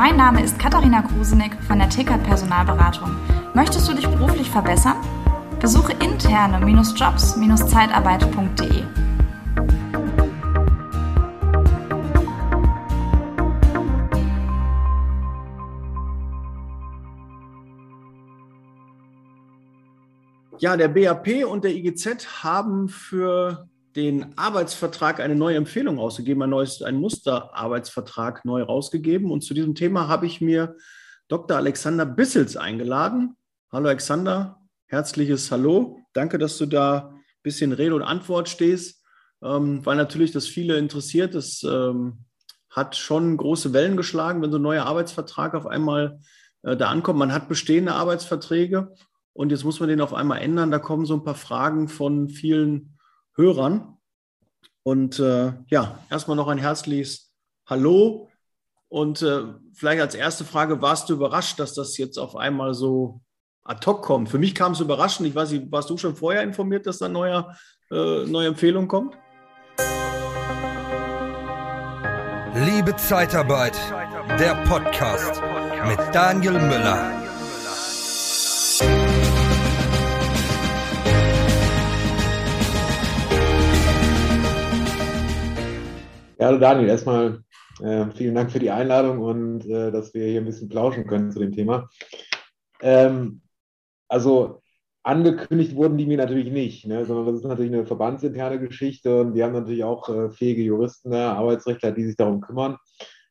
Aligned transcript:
Mein 0.00 0.16
Name 0.16 0.42
ist 0.42 0.58
Katharina 0.58 1.02
Krusenick 1.02 1.62
von 1.64 1.78
der 1.78 1.90
Tickert 1.90 2.24
Personalberatung. 2.24 3.14
Möchtest 3.52 3.86
du 3.86 3.92
dich 3.92 4.08
beruflich 4.08 4.48
verbessern? 4.48 4.96
Besuche 5.60 5.92
interne-jobs-zeitarbeit.de. 5.92 8.82
Ja, 20.60 20.78
der 20.78 20.88
BAP 20.88 21.44
und 21.46 21.62
der 21.62 21.74
IGZ 21.74 22.42
haben 22.42 22.88
für 22.88 23.68
den 23.96 24.36
Arbeitsvertrag 24.38 25.20
eine 25.20 25.34
neue 25.34 25.56
Empfehlung 25.56 25.98
ausgegeben, 25.98 26.42
ein 26.42 26.50
neues, 26.50 26.82
ein 26.82 26.96
Musterarbeitsvertrag 26.96 28.44
neu 28.44 28.62
rausgegeben. 28.62 29.30
Und 29.30 29.42
zu 29.42 29.54
diesem 29.54 29.74
Thema 29.74 30.08
habe 30.08 30.26
ich 30.26 30.40
mir 30.40 30.76
Dr. 31.28 31.56
Alexander 31.56 32.06
Bissels 32.06 32.56
eingeladen. 32.56 33.36
Hallo 33.72 33.88
Alexander, 33.88 34.60
herzliches 34.86 35.50
Hallo. 35.50 35.98
Danke, 36.12 36.38
dass 36.38 36.58
du 36.58 36.66
da 36.66 37.10
ein 37.10 37.22
bisschen 37.42 37.72
Rede 37.72 37.94
und 37.94 38.02
Antwort 38.02 38.48
stehst, 38.48 39.04
ähm, 39.42 39.84
weil 39.84 39.96
natürlich 39.96 40.32
das 40.32 40.46
viele 40.46 40.76
interessiert. 40.76 41.34
Das 41.34 41.62
ähm, 41.64 42.24
hat 42.68 42.96
schon 42.96 43.36
große 43.36 43.72
Wellen 43.72 43.96
geschlagen, 43.96 44.42
wenn 44.42 44.52
so 44.52 44.58
ein 44.58 44.62
neuer 44.62 44.86
Arbeitsvertrag 44.86 45.54
auf 45.54 45.66
einmal 45.66 46.20
äh, 46.62 46.76
da 46.76 46.88
ankommt. 46.88 47.18
Man 47.18 47.32
hat 47.32 47.48
bestehende 47.48 47.94
Arbeitsverträge 47.94 48.94
und 49.32 49.50
jetzt 49.50 49.64
muss 49.64 49.80
man 49.80 49.88
den 49.88 50.00
auf 50.00 50.14
einmal 50.14 50.40
ändern. 50.40 50.70
Da 50.70 50.78
kommen 50.78 51.06
so 51.06 51.14
ein 51.14 51.24
paar 51.24 51.34
Fragen 51.34 51.88
von 51.88 52.28
vielen 52.28 52.98
Hörern. 53.40 53.96
Und 54.82 55.18
äh, 55.18 55.52
ja, 55.68 55.98
erstmal 56.10 56.36
noch 56.36 56.48
ein 56.48 56.58
herzliches 56.58 57.32
Hallo. 57.66 58.28
Und 58.88 59.22
äh, 59.22 59.44
vielleicht 59.72 60.02
als 60.02 60.14
erste 60.14 60.44
Frage, 60.44 60.82
warst 60.82 61.08
du 61.08 61.14
überrascht, 61.14 61.58
dass 61.58 61.74
das 61.74 61.96
jetzt 61.96 62.18
auf 62.18 62.36
einmal 62.36 62.74
so 62.74 63.20
ad 63.62 63.86
hoc 63.86 64.02
kommt? 64.02 64.28
Für 64.28 64.38
mich 64.38 64.54
kam 64.54 64.72
es 64.72 64.80
überraschend. 64.80 65.28
Ich 65.28 65.34
weiß 65.34 65.52
nicht, 65.52 65.70
warst 65.70 65.90
du 65.90 65.96
schon 65.96 66.16
vorher 66.16 66.42
informiert, 66.42 66.86
dass 66.86 66.98
da 66.98 67.06
eine 67.06 67.56
äh, 67.90 68.26
neue 68.26 68.48
Empfehlung 68.48 68.88
kommt? 68.88 69.16
Liebe 72.54 72.96
Zeitarbeit, 72.96 73.78
der 74.38 74.54
Podcast 74.66 75.40
mit 75.86 75.98
Daniel 76.12 76.54
Müller. 76.54 77.19
Ja, 86.40 86.56
Daniel, 86.56 86.88
erstmal 86.88 87.44
äh, 87.82 88.06
vielen 88.12 88.34
Dank 88.34 88.50
für 88.50 88.60
die 88.60 88.70
Einladung 88.70 89.18
und 89.18 89.66
äh, 89.66 89.92
dass 89.92 90.14
wir 90.14 90.26
hier 90.26 90.40
ein 90.40 90.46
bisschen 90.46 90.70
plauschen 90.70 91.06
können 91.06 91.30
zu 91.30 91.38
dem 91.38 91.52
Thema. 91.52 91.90
Ähm, 92.80 93.42
also 94.08 94.62
angekündigt 95.02 95.76
wurden 95.76 95.98
die 95.98 96.06
mir 96.06 96.16
natürlich 96.16 96.50
nicht, 96.50 96.86
ne, 96.86 97.04
sondern 97.04 97.26
das 97.26 97.42
ist 97.42 97.44
natürlich 97.44 97.70
eine 97.70 97.84
verbandsinterne 97.84 98.58
Geschichte 98.58 99.20
und 99.20 99.34
wir 99.34 99.44
haben 99.44 99.52
natürlich 99.52 99.84
auch 99.84 100.08
äh, 100.08 100.30
fähige 100.30 100.62
Juristen, 100.62 101.10
ne, 101.10 101.26
Arbeitsrechtler, 101.26 101.92
die 101.92 102.06
sich 102.06 102.16
darum 102.16 102.40
kümmern. 102.40 102.78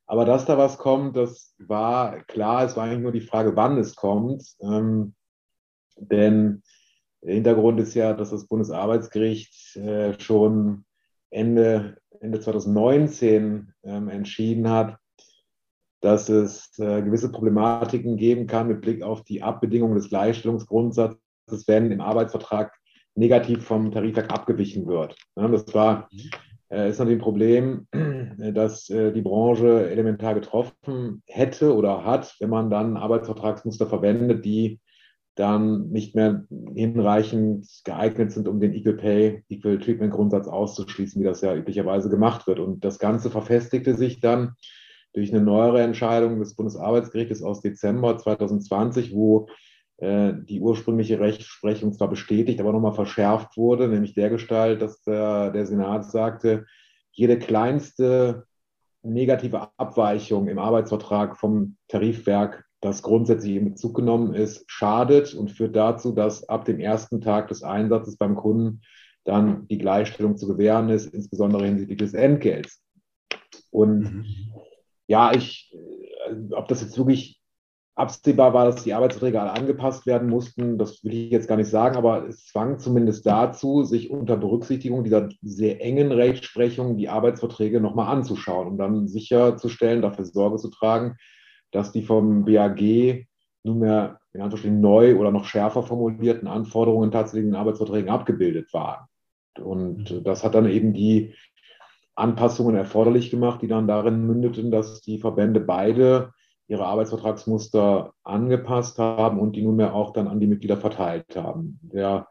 Aber 0.05 0.25
dass 0.25 0.45
da 0.45 0.59
was 0.59 0.77
kommt, 0.77 1.17
das 1.17 1.55
war 1.57 2.23
klar. 2.25 2.63
Es 2.63 2.77
war 2.77 2.83
eigentlich 2.83 3.02
nur 3.02 3.11
die 3.11 3.21
Frage, 3.21 3.55
wann 3.55 3.80
es 3.80 3.95
kommt. 3.95 4.55
Ähm, 4.61 5.15
denn 5.97 6.61
der 7.23 7.33
Hintergrund 7.33 7.80
ist 7.80 7.95
ja, 7.95 8.13
dass 8.13 8.30
das 8.30 8.45
Bundesarbeitsgericht 8.45 9.77
äh, 9.77 10.13
schon 10.19 10.85
Ende 11.31 11.97
Ende 12.21 12.39
2019 12.39 13.73
ähm, 13.83 14.09
entschieden 14.09 14.69
hat, 14.69 14.97
dass 16.01 16.29
es 16.29 16.77
äh, 16.79 17.01
gewisse 17.01 17.31
Problematiken 17.31 18.17
geben 18.17 18.47
kann 18.47 18.67
mit 18.67 18.81
Blick 18.81 19.03
auf 19.03 19.23
die 19.23 19.41
Abbedingungen 19.41 19.95
des 19.95 20.09
Gleichstellungsgrundsatzes, 20.09 21.67
wenn 21.67 21.91
im 21.91 22.02
Arbeitsvertrag 22.02 22.73
negativ 23.15 23.65
vom 23.65 23.91
Tarifwerk 23.91 24.31
abgewichen 24.31 24.87
wird. 24.87 25.15
Das 25.35 25.73
war, 25.73 26.09
äh, 26.69 26.89
ist 26.89 26.99
natürlich 26.99 27.19
ein 27.19 27.23
Problem, 27.23 27.87
äh, 27.91 28.53
dass 28.53 28.85
die 28.85 29.21
Branche 29.21 29.89
elementar 29.89 30.35
getroffen 30.35 31.21
hätte 31.25 31.75
oder 31.75 32.05
hat, 32.05 32.35
wenn 32.39 32.49
man 32.49 32.69
dann 32.69 32.97
Arbeitsvertragsmuster 32.97 33.87
verwendet, 33.87 34.45
die 34.45 34.79
dann 35.39 35.89
nicht 35.89 36.16
mehr 36.16 36.45
hinreichend 36.76 37.66
geeignet 37.86 38.32
sind, 38.32 38.48
um 38.50 38.60
den 38.60 38.73
Equal 38.73 38.95
Pay, 38.95 39.44
Equal 39.48 39.80
Treatment 39.80 40.11
Grundsatz 40.11 40.48
auszuschließen, 40.48 41.22
wie 41.22 41.26
das 41.26 41.39
ja 41.39 41.55
üblicherweise 41.55 42.10
gemacht 42.10 42.45
wird. 42.45 42.60
Und 42.60 42.83
das 42.83 43.00
Ganze 43.00 43.30
verfestigte 43.30 43.95
sich 43.95 44.20
dann 44.20 44.55
durch 45.14 45.33
eine 45.33 45.42
neuere 45.42 45.82
Entscheidung 45.82 46.39
des 46.39 46.55
Bundesarbeitsgerichtes 46.55 47.42
aus 47.42 47.61
Dezember 47.61 48.17
2020, 48.17 49.14
wo 49.14 49.48
äh, 49.98 50.33
die 50.44 50.60
ursprüngliche 50.60 51.22
Rechtsprechung 51.22 51.94
zwar 51.94 52.10
bestätigt, 52.10 52.60
aber 52.60 52.73
nochmal 52.73 52.94
verschärft 52.94 53.56
wurde, 53.56 53.88
nämlich 53.88 54.14
der 54.14 54.30
Gestalt, 54.30 54.82
dass 54.82 55.02
der, 55.04 55.52
der 55.52 55.66
Senat 55.66 56.06
sagte, 56.11 56.66
jede 57.11 57.39
kleinste 57.39 58.45
negative 59.04 59.70
Abweichung 59.77 60.50
im 60.50 60.60
Arbeitsvertrag 60.60 61.38
vom 61.38 61.77
Tarifwerk 61.88 62.66
das 62.81 63.03
grundsätzlich 63.03 63.55
in 63.55 63.65
Bezug 63.65 63.95
genommen 63.95 64.33
ist, 64.33 64.63
schadet 64.67 65.33
und 65.33 65.51
führt 65.51 65.75
dazu, 65.75 66.11
dass 66.11 66.47
ab 66.47 66.65
dem 66.65 66.79
ersten 66.79 67.21
Tag 67.21 67.49
des 67.49 67.63
Einsatzes 67.63 68.17
beim 68.17 68.35
Kunden 68.35 68.81
dann 69.25 69.67
die 69.67 69.77
Gleichstellung 69.77 70.37
zu 70.37 70.47
gewähren 70.47 70.89
ist, 70.89 71.13
insbesondere 71.13 71.65
hinsichtlich 71.65 71.97
des 71.97 72.13
Entgelts. 72.13 72.81
Und 73.69 73.99
mhm. 73.99 74.25
ja, 75.07 75.33
ich, 75.33 75.73
äh, 75.73 76.53
ob 76.53 76.67
das 76.67 76.81
jetzt 76.81 76.97
wirklich 76.97 77.39
absehbar 77.95 78.53
war, 78.53 78.65
dass 78.65 78.83
die 78.83 78.93
Arbeitsverträge 78.93 79.41
alle 79.41 79.51
angepasst 79.51 80.05
werden 80.05 80.29
mussten, 80.29 80.77
das 80.77 81.03
will 81.03 81.13
ich 81.13 81.31
jetzt 81.31 81.49
gar 81.49 81.57
nicht 81.57 81.69
sagen, 81.69 81.97
aber 81.97 82.25
es 82.27 82.45
zwang 82.45 82.79
zumindest 82.79 83.25
dazu, 83.25 83.83
sich 83.83 84.09
unter 84.09 84.37
Berücksichtigung 84.37 85.03
dieser 85.03 85.27
sehr 85.41 85.81
engen 85.81 86.13
Rechtsprechung 86.13 86.95
die 86.95 87.09
Arbeitsverträge 87.09 87.81
nochmal 87.81 88.07
anzuschauen, 88.15 88.69
um 88.69 88.77
dann 88.77 89.09
sicherzustellen, 89.09 90.01
dafür 90.01 90.23
Sorge 90.23 90.57
zu 90.57 90.69
tragen, 90.69 91.17
dass 91.71 91.91
die 91.91 92.03
vom 92.03 92.45
BAG 92.45 93.27
nunmehr 93.63 94.19
in 94.33 94.41
Anführungsstrichen 94.41 94.81
neu 94.81 95.17
oder 95.17 95.31
noch 95.31 95.45
schärfer 95.45 95.83
formulierten 95.83 96.47
Anforderungen 96.47 97.11
tatsächlich 97.11 97.45
in 97.45 97.52
den 97.52 97.59
Arbeitsverträgen 97.59 98.09
abgebildet 98.09 98.73
waren. 98.73 99.05
Und 99.59 100.11
mhm. 100.11 100.23
das 100.23 100.43
hat 100.43 100.55
dann 100.55 100.69
eben 100.69 100.93
die 100.93 101.33
Anpassungen 102.15 102.75
erforderlich 102.75 103.31
gemacht, 103.31 103.61
die 103.61 103.67
dann 103.67 103.87
darin 103.87 104.25
mündeten, 104.25 104.71
dass 104.71 105.02
die 105.02 105.19
Verbände 105.19 105.59
beide 105.59 106.33
ihre 106.67 106.85
Arbeitsvertragsmuster 106.85 108.13
angepasst 108.23 108.99
haben 108.99 109.39
und 109.39 109.55
die 109.55 109.63
nunmehr 109.63 109.95
auch 109.95 110.13
dann 110.13 110.27
an 110.27 110.39
die 110.39 110.47
Mitglieder 110.47 110.77
verteilt 110.77 111.35
haben. 111.35 111.79
Der, 111.81 112.27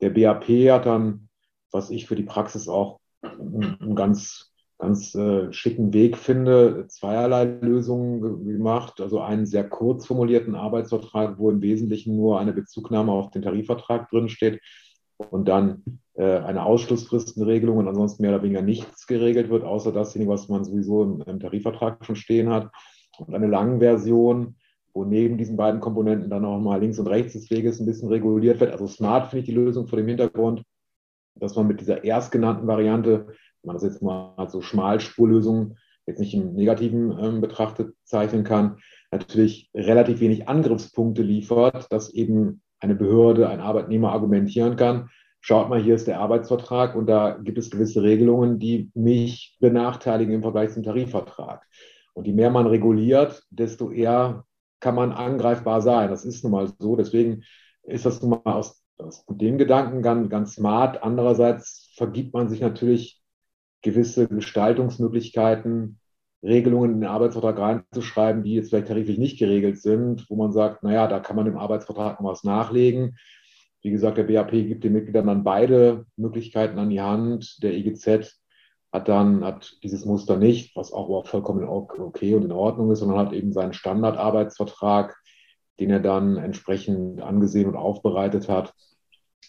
der 0.00 0.10
BAP 0.10 0.48
hat 0.70 0.86
dann, 0.86 1.28
was 1.70 1.90
ich 1.90 2.06
für 2.06 2.16
die 2.16 2.22
Praxis 2.22 2.68
auch 2.68 3.00
ein 3.22 3.94
ganz 3.94 4.54
ganz 4.78 5.14
äh, 5.14 5.52
schicken 5.52 5.92
Weg 5.94 6.16
finde, 6.16 6.86
zweierlei 6.88 7.44
Lösungen 7.44 8.44
gemacht. 8.44 9.00
Also 9.00 9.20
einen 9.20 9.46
sehr 9.46 9.68
kurz 9.68 10.06
formulierten 10.06 10.54
Arbeitsvertrag, 10.54 11.38
wo 11.38 11.50
im 11.50 11.62
Wesentlichen 11.62 12.16
nur 12.16 12.38
eine 12.38 12.52
Bezugnahme 12.52 13.12
auf 13.12 13.30
den 13.30 13.42
Tarifvertrag 13.42 14.10
drinsteht 14.10 14.60
und 15.16 15.48
dann 15.48 15.82
äh, 16.14 16.38
eine 16.38 16.64
Ausschlussfristenregelung 16.64 17.78
und 17.78 17.88
ansonsten 17.88 18.22
mehr 18.22 18.34
oder 18.34 18.42
weniger 18.42 18.62
nichts 18.62 19.06
geregelt 19.06 19.48
wird, 19.48 19.64
außer 19.64 19.92
dasjenige, 19.92 20.30
was 20.30 20.48
man 20.48 20.64
sowieso 20.64 21.02
im, 21.04 21.22
im 21.22 21.40
Tarifvertrag 21.40 22.04
schon 22.04 22.16
stehen 22.16 22.50
hat. 22.50 22.70
Und 23.18 23.34
eine 23.34 23.46
lange 23.46 23.78
Version, 23.78 24.56
wo 24.92 25.04
neben 25.04 25.38
diesen 25.38 25.56
beiden 25.56 25.80
Komponenten 25.80 26.28
dann 26.28 26.44
auch 26.44 26.58
mal 26.58 26.80
links 26.80 26.98
und 26.98 27.06
rechts 27.06 27.32
des 27.32 27.50
Weges 27.50 27.80
ein 27.80 27.86
bisschen 27.86 28.08
reguliert 28.08 28.60
wird. 28.60 28.72
Also 28.72 28.86
smart 28.86 29.28
finde 29.28 29.40
ich 29.40 29.46
die 29.46 29.54
Lösung 29.54 29.86
vor 29.86 29.98
dem 29.98 30.08
Hintergrund, 30.08 30.62
dass 31.34 31.54
man 31.56 31.66
mit 31.66 31.80
dieser 31.80 32.04
erstgenannten 32.04 32.66
Variante 32.66 33.28
man 33.66 33.76
das 33.76 33.82
jetzt 33.82 34.02
mal 34.02 34.34
als 34.36 34.52
so 34.52 34.60
Schmalspurlösung 34.60 35.76
jetzt 36.06 36.20
nicht 36.20 36.34
im 36.34 36.54
Negativen 36.54 37.16
ähm, 37.18 37.40
betrachtet 37.40 37.94
zeichnen 38.04 38.44
kann, 38.44 38.78
natürlich 39.10 39.70
relativ 39.74 40.20
wenig 40.20 40.48
Angriffspunkte 40.48 41.22
liefert, 41.22 41.90
dass 41.90 42.12
eben 42.12 42.62
eine 42.80 42.94
Behörde, 42.94 43.48
ein 43.48 43.60
Arbeitnehmer 43.60 44.12
argumentieren 44.12 44.76
kann, 44.76 45.10
schaut 45.40 45.68
mal, 45.68 45.80
hier 45.80 45.94
ist 45.94 46.06
der 46.06 46.20
Arbeitsvertrag 46.20 46.94
und 46.94 47.06
da 47.06 47.38
gibt 47.42 47.58
es 47.58 47.70
gewisse 47.70 48.02
Regelungen, 48.02 48.58
die 48.58 48.90
mich 48.94 49.56
benachteiligen 49.60 50.34
im 50.34 50.42
Vergleich 50.42 50.72
zum 50.72 50.82
Tarifvertrag. 50.82 51.66
Und 52.14 52.26
je 52.26 52.32
mehr 52.32 52.50
man 52.50 52.66
reguliert, 52.66 53.42
desto 53.50 53.90
eher 53.90 54.44
kann 54.80 54.94
man 54.94 55.12
angreifbar 55.12 55.80
sein. 55.82 56.10
Das 56.10 56.24
ist 56.24 56.42
nun 56.42 56.52
mal 56.52 56.72
so. 56.78 56.96
Deswegen 56.96 57.42
ist 57.82 58.06
das 58.06 58.22
nun 58.22 58.40
mal 58.42 58.54
aus, 58.54 58.82
aus 58.98 59.24
dem 59.28 59.58
Gedanken 59.58 60.02
ganz, 60.02 60.28
ganz 60.28 60.54
smart. 60.54 61.02
Andererseits 61.02 61.92
vergibt 61.96 62.34
man 62.34 62.48
sich 62.48 62.60
natürlich 62.60 63.22
gewisse 63.82 64.28
Gestaltungsmöglichkeiten, 64.28 65.98
Regelungen 66.42 66.92
in 66.92 67.00
den 67.00 67.10
Arbeitsvertrag 67.10 67.58
reinzuschreiben, 67.58 68.42
die 68.42 68.54
jetzt 68.54 68.70
vielleicht 68.70 68.88
tariflich 68.88 69.18
nicht 69.18 69.38
geregelt 69.38 69.80
sind, 69.80 70.26
wo 70.28 70.36
man 70.36 70.52
sagt, 70.52 70.82
naja, 70.82 71.06
da 71.06 71.20
kann 71.20 71.36
man 71.36 71.46
im 71.46 71.58
Arbeitsvertrag 71.58 72.20
noch 72.20 72.30
was 72.30 72.44
nachlegen. 72.44 73.16
Wie 73.82 73.90
gesagt, 73.90 74.18
der 74.18 74.24
BAP 74.24 74.50
gibt 74.50 74.84
den 74.84 74.92
Mitgliedern 74.92 75.26
dann 75.26 75.44
beide 75.44 76.06
Möglichkeiten 76.16 76.78
an 76.78 76.90
die 76.90 77.00
Hand. 77.00 77.62
Der 77.62 77.74
IGZ 77.74 78.40
hat 78.92 79.08
dann 79.08 79.44
hat 79.44 79.76
dieses 79.82 80.04
Muster 80.04 80.36
nicht, 80.36 80.74
was 80.76 80.92
auch 80.92 81.26
vollkommen 81.26 81.64
okay 81.64 82.34
und 82.34 82.44
in 82.44 82.52
Ordnung 82.52 82.90
ist, 82.90 83.00
sondern 83.00 83.18
hat 83.18 83.32
eben 83.32 83.52
seinen 83.52 83.72
Standardarbeitsvertrag, 83.72 85.16
den 85.78 85.90
er 85.90 86.00
dann 86.00 86.36
entsprechend 86.36 87.20
angesehen 87.20 87.68
und 87.68 87.76
aufbereitet 87.76 88.48
hat. 88.48 88.74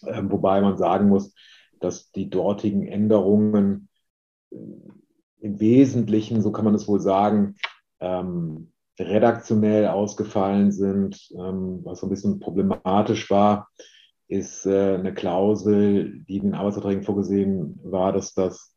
Ähm, 0.05 0.31
wobei 0.31 0.61
man 0.61 0.77
sagen 0.77 1.09
muss, 1.09 1.33
dass 1.79 2.11
die 2.11 2.29
dortigen 2.29 2.85
Änderungen 2.85 3.86
im 4.51 5.59
Wesentlichen, 5.59 6.41
so 6.41 6.51
kann 6.51 6.65
man 6.65 6.75
es 6.75 6.87
wohl 6.87 6.99
sagen, 6.99 7.55
ähm, 7.99 8.71
redaktionell 8.99 9.87
ausgefallen 9.87 10.71
sind. 10.71 11.29
Ähm, 11.37 11.81
was 11.83 11.99
so 11.99 12.07
ein 12.07 12.09
bisschen 12.09 12.39
problematisch 12.39 13.29
war, 13.29 13.69
ist 14.27 14.65
äh, 14.65 14.95
eine 14.95 15.13
Klausel, 15.13 16.19
die 16.27 16.37
in 16.37 16.43
den 16.43 16.53
Arbeitsverträgen 16.55 17.03
vorgesehen 17.03 17.79
war, 17.83 18.11
dass 18.11 18.33
das 18.33 18.75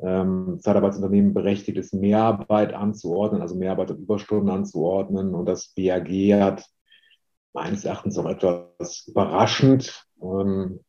ähm, 0.00 0.58
Zeitarbeitsunternehmen 0.60 1.34
berechtigt 1.34 1.76
ist, 1.76 1.92
Mehrarbeit 1.92 2.72
anzuordnen, 2.72 3.42
also 3.42 3.56
Mehrarbeit 3.56 3.90
und 3.90 3.98
Überstunden 3.98 4.50
anzuordnen. 4.50 5.34
Und 5.34 5.46
das 5.46 5.74
BAG 5.76 6.08
hat 6.40 6.64
meines 7.52 7.84
Erachtens 7.84 8.16
auch 8.18 8.26
etwas 8.26 9.06
überraschend 9.08 10.06
ähm, 10.22 10.80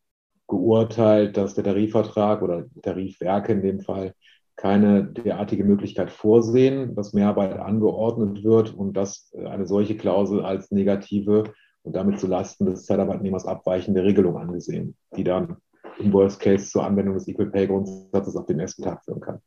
geurteilt, 0.50 1.38
dass 1.38 1.54
der 1.54 1.64
Tarifvertrag 1.64 2.42
oder 2.42 2.66
Tarifwerke 2.82 3.54
in 3.54 3.62
dem 3.62 3.80
Fall 3.80 4.14
keine 4.58 5.06
derartige 5.06 5.64
Möglichkeit 5.64 6.12
vorsehen, 6.12 6.94
dass 6.96 7.14
Mehrarbeit 7.14 7.58
angeordnet 7.58 8.44
wird 8.44 8.74
und 8.74 8.94
dass 8.94 9.32
eine 9.34 9.66
solche 9.66 9.96
Klausel 9.96 10.44
als 10.44 10.70
negative 10.72 11.54
und 11.84 11.96
damit 11.96 12.20
zulasten 12.20 12.66
des 12.66 12.86
Zeitarbeitnehmers 12.86 13.46
abweichende 13.46 14.04
Regelung 14.04 14.38
angesehen, 14.38 14.98
die 15.16 15.24
dann 15.24 15.58
im 15.98 16.12
Worst 16.12 16.42
Case 16.42 16.70
zur 16.70 16.84
Anwendung 16.84 17.14
des 17.14 17.28
Equal 17.28 17.50
Pay 17.50 17.68
Grundsatzes 17.68 18.36
auf 18.36 18.48
den 18.48 18.60
ersten 18.60 18.84
Tag 18.84 19.04
führen 19.06 19.22
kann. 19.22 19.40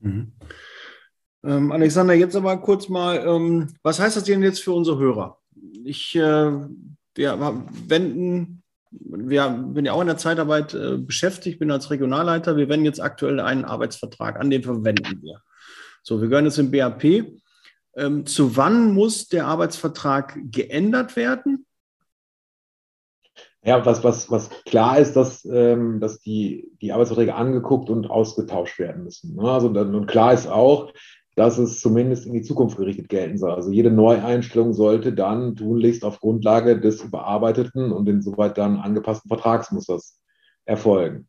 Mhm. 0.00 0.32
Ähm, 1.44 1.72
Alexander, 1.72 2.14
jetzt 2.14 2.36
aber 2.36 2.56
kurz 2.58 2.88
mal, 2.88 3.24
ähm, 3.26 3.68
was 3.82 4.00
heißt 4.00 4.16
das 4.16 4.24
denn 4.24 4.42
jetzt 4.42 4.62
für 4.62 4.72
unsere 4.72 4.98
Hörer? 4.98 5.38
Ich, 5.84 6.14
äh, 6.14 6.52
wir 7.14 7.64
wenden, 7.86 8.62
wir 8.90 9.48
bin 9.48 9.84
ja 9.84 9.92
auch 9.92 10.00
in 10.00 10.06
der 10.06 10.16
Zeitarbeit 10.16 10.74
äh, 10.74 10.96
beschäftigt, 10.98 11.58
bin 11.58 11.70
als 11.70 11.90
Regionalleiter. 11.90 12.56
Wir 12.56 12.68
wenden 12.68 12.86
jetzt 12.86 13.00
aktuell 13.00 13.40
einen 13.40 13.64
Arbeitsvertrag 13.64 14.40
an, 14.40 14.50
den 14.50 14.62
verwenden 14.62 15.22
wir. 15.22 15.42
So, 16.02 16.20
wir 16.20 16.28
gehören 16.28 16.46
jetzt 16.46 16.58
im 16.58 16.70
BAP. 16.70 17.04
Ähm, 17.96 18.26
zu 18.26 18.56
wann 18.56 18.94
muss 18.94 19.28
der 19.28 19.46
Arbeitsvertrag 19.46 20.38
geändert 20.50 21.16
werden? 21.16 21.66
Ja, 23.62 23.84
was, 23.84 24.04
was, 24.04 24.30
was 24.30 24.50
klar 24.64 24.98
ist, 24.98 25.14
dass, 25.14 25.44
ähm, 25.44 26.00
dass 26.00 26.20
die, 26.20 26.70
die 26.80 26.92
Arbeitsverträge 26.92 27.34
angeguckt 27.34 27.90
und 27.90 28.08
ausgetauscht 28.08 28.78
werden 28.78 29.04
müssen. 29.04 29.34
Ne? 29.34 29.50
Also, 29.50 29.68
und 29.68 30.06
klar 30.06 30.32
ist 30.32 30.46
auch, 30.46 30.92
dass 31.38 31.56
es 31.56 31.78
zumindest 31.78 32.26
in 32.26 32.32
die 32.32 32.42
Zukunft 32.42 32.76
gerichtet 32.78 33.08
gelten 33.08 33.38
soll. 33.38 33.52
Also 33.52 33.70
jede 33.70 33.92
Neueinstellung 33.92 34.72
sollte 34.72 35.12
dann 35.12 35.54
tunlichst 35.54 36.04
auf 36.04 36.18
Grundlage 36.18 36.80
des 36.80 37.04
überarbeiteten 37.04 37.92
und 37.92 38.08
insoweit 38.08 38.58
dann 38.58 38.78
angepassten 38.78 39.28
Vertragsmusters 39.28 40.18
erfolgen. 40.64 41.28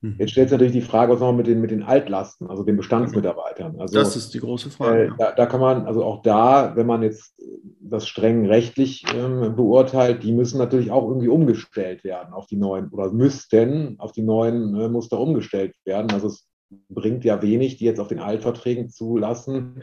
Mhm. 0.00 0.16
Jetzt 0.18 0.30
stellt 0.30 0.48
sich 0.48 0.58
natürlich 0.58 0.72
die 0.72 0.80
Frage, 0.80 1.12
was 1.12 1.20
machen 1.20 1.34
wir 1.34 1.42
mit 1.42 1.46
den, 1.46 1.60
mit 1.60 1.70
den 1.70 1.82
Altlasten, 1.82 2.48
also 2.48 2.62
den 2.62 2.78
Bestandsmitarbeitern. 2.78 3.78
Also, 3.78 3.98
das 3.98 4.16
ist 4.16 4.32
die 4.32 4.40
große 4.40 4.70
Frage. 4.70 5.08
Äh, 5.08 5.10
da, 5.18 5.32
da, 5.32 5.44
kann 5.44 5.60
man, 5.60 5.84
also 5.84 6.04
auch 6.04 6.22
da, 6.22 6.74
wenn 6.74 6.86
man 6.86 7.02
jetzt 7.02 7.38
das 7.82 8.08
streng 8.08 8.46
rechtlich 8.46 9.04
ähm, 9.14 9.56
beurteilt, 9.56 10.22
die 10.22 10.32
müssen 10.32 10.56
natürlich 10.56 10.90
auch 10.90 11.06
irgendwie 11.06 11.28
umgestellt 11.28 12.02
werden 12.02 12.32
auf 12.32 12.46
die 12.46 12.56
neuen 12.56 12.88
oder 12.88 13.12
müssten 13.12 13.96
auf 13.98 14.12
die 14.12 14.22
neuen 14.22 14.74
äh, 14.74 14.88
Muster 14.88 15.20
umgestellt 15.20 15.74
werden. 15.84 16.10
Also 16.12 16.28
es 16.28 16.46
bringt 16.88 17.24
ja 17.24 17.42
wenig, 17.42 17.76
die 17.76 17.84
jetzt 17.84 18.00
auf 18.00 18.08
den 18.08 18.20
Altverträgen 18.20 18.88
zu 18.88 19.16
lassen, 19.16 19.82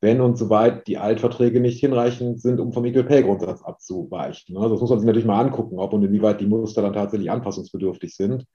wenn 0.00 0.20
und 0.20 0.38
soweit 0.38 0.86
die 0.86 0.98
Altverträge 0.98 1.60
nicht 1.60 1.80
hinreichend 1.80 2.40
sind, 2.40 2.60
um 2.60 2.72
vom 2.72 2.84
Equal 2.84 3.04
Pay 3.04 3.22
Grundsatz 3.22 3.62
abzuweichen. 3.62 4.56
Also 4.56 4.70
das 4.70 4.80
muss 4.80 4.90
man 4.90 5.00
sich 5.00 5.06
natürlich 5.06 5.26
mal 5.26 5.40
angucken, 5.40 5.78
ob 5.78 5.92
und 5.92 6.04
inwieweit 6.04 6.40
die 6.40 6.46
Muster 6.46 6.82
dann 6.82 6.92
tatsächlich 6.92 7.30
anpassungsbedürftig 7.30 8.14
sind. 8.14 8.46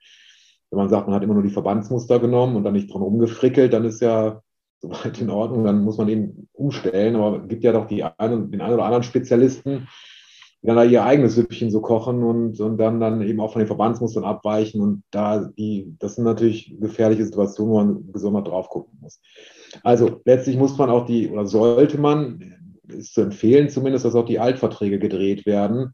Wenn 0.69 0.79
man 0.79 0.89
sagt, 0.89 1.07
man 1.07 1.15
hat 1.15 1.23
immer 1.23 1.33
nur 1.33 1.43
die 1.43 1.49
Verbandsmuster 1.49 2.19
genommen 2.19 2.55
und 2.55 2.63
dann 2.63 2.73
nicht 2.73 2.91
dran 2.91 3.01
rumgefrickelt, 3.01 3.73
dann 3.73 3.83
ist 3.85 4.01
ja 4.01 4.41
soweit 4.79 5.19
in 5.19 5.29
Ordnung, 5.29 5.63
dann 5.65 5.83
muss 5.83 5.97
man 5.97 6.09
eben 6.09 6.47
umstellen. 6.53 7.15
Aber 7.15 7.41
es 7.43 7.47
gibt 7.49 7.63
ja 7.63 7.73
doch 7.73 7.87
die 7.87 8.03
einen, 8.03 8.49
den 8.49 8.61
einen 8.61 8.73
oder 8.73 8.85
anderen 8.85 9.03
Spezialisten, 9.03 9.87
dann 10.63 10.77
da 10.77 10.83
ihr 10.83 11.03
eigenes 11.03 11.35
Süppchen 11.35 11.71
so 11.71 11.81
kochen 11.81 12.23
und, 12.23 12.59
und 12.59 12.77
dann, 12.77 12.99
dann 12.99 13.21
eben 13.21 13.39
auch 13.39 13.51
von 13.51 13.59
den 13.59 13.67
Verbandsmustern 13.67 14.23
abweichen. 14.23 14.81
Und 14.81 15.03
da 15.11 15.49
die, 15.57 15.93
das 15.99 16.15
sind 16.15 16.23
natürlich 16.23 16.75
gefährliche 16.79 17.25
Situationen, 17.25 17.73
wo 17.73 17.77
man 17.77 18.11
besonders 18.11 18.45
drauf 18.45 18.69
gucken 18.69 18.97
muss. 19.01 19.19
Also 19.83 20.21
letztlich 20.25 20.57
muss 20.57 20.77
man 20.77 20.89
auch 20.89 21.05
die, 21.05 21.29
oder 21.29 21.45
sollte 21.45 21.99
man, 21.99 22.79
ist 22.87 23.13
zu 23.13 23.21
empfehlen 23.21 23.69
zumindest, 23.69 24.05
dass 24.05 24.15
auch 24.15 24.25
die 24.25 24.39
Altverträge 24.39 24.99
gedreht 24.99 25.45
werden, 25.45 25.93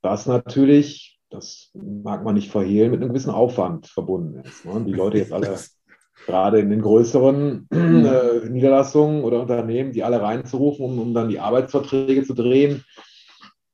was 0.00 0.26
natürlich 0.26 1.14
das 1.34 1.70
mag 1.74 2.24
man 2.24 2.34
nicht 2.34 2.50
verhehlen, 2.50 2.90
mit 2.90 3.00
einem 3.00 3.10
gewissen 3.10 3.30
Aufwand 3.30 3.86
verbunden 3.86 4.40
ist. 4.44 4.64
Ne? 4.64 4.84
Die 4.86 4.92
Leute 4.92 5.18
jetzt 5.18 5.32
alle, 5.32 5.58
gerade 6.26 6.60
in 6.60 6.70
den 6.70 6.82
größeren 6.82 7.66
äh, 7.72 8.48
Niederlassungen 8.48 9.24
oder 9.24 9.40
Unternehmen, 9.40 9.92
die 9.92 10.04
alle 10.04 10.22
reinzurufen, 10.22 10.84
um, 10.84 10.98
um 10.98 11.14
dann 11.14 11.28
die 11.28 11.40
Arbeitsverträge 11.40 12.22
zu 12.22 12.34
drehen, 12.34 12.84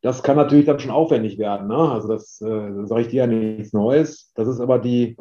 das 0.03 0.23
kann 0.23 0.37
natürlich 0.37 0.67
dann 0.67 0.81
schon 0.81 0.91
aufwendig 0.91 1.39
werden. 1.39 1.69
Ne? 1.69 1.77
Also 1.77 2.09
das, 2.09 2.41
äh, 2.41 2.87
sage 2.87 3.03
ich 3.03 3.09
dir 3.09 3.23
ja 3.23 3.27
nichts 3.27 3.73
Neues. 3.73 4.33
Das 4.35 4.49
ist 4.49 4.61
aber 4.61 4.79
die, 4.79 5.17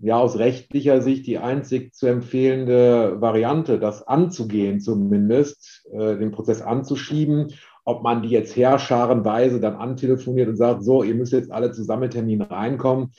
ja, 0.00 0.18
aus 0.18 0.38
rechtlicher 0.38 1.00
Sicht 1.00 1.26
die 1.26 1.38
einzig 1.38 1.94
zu 1.94 2.06
empfehlende 2.06 3.20
Variante, 3.20 3.78
das 3.78 4.06
anzugehen 4.06 4.80
zumindest, 4.80 5.86
äh, 5.92 6.16
den 6.16 6.32
Prozess 6.32 6.60
anzuschieben 6.62 7.54
ob 7.84 8.02
man 8.02 8.22
die 8.22 8.30
jetzt 8.30 8.56
herscharenweise 8.56 9.60
dann 9.60 9.76
antelefoniert 9.76 10.48
und 10.48 10.56
sagt, 10.56 10.82
so, 10.82 11.02
ihr 11.02 11.14
müsst 11.14 11.32
jetzt 11.32 11.50
alle 11.50 11.72
zusammen 11.72 12.10
Termin 12.10 12.42
reinkommen. 12.42 13.12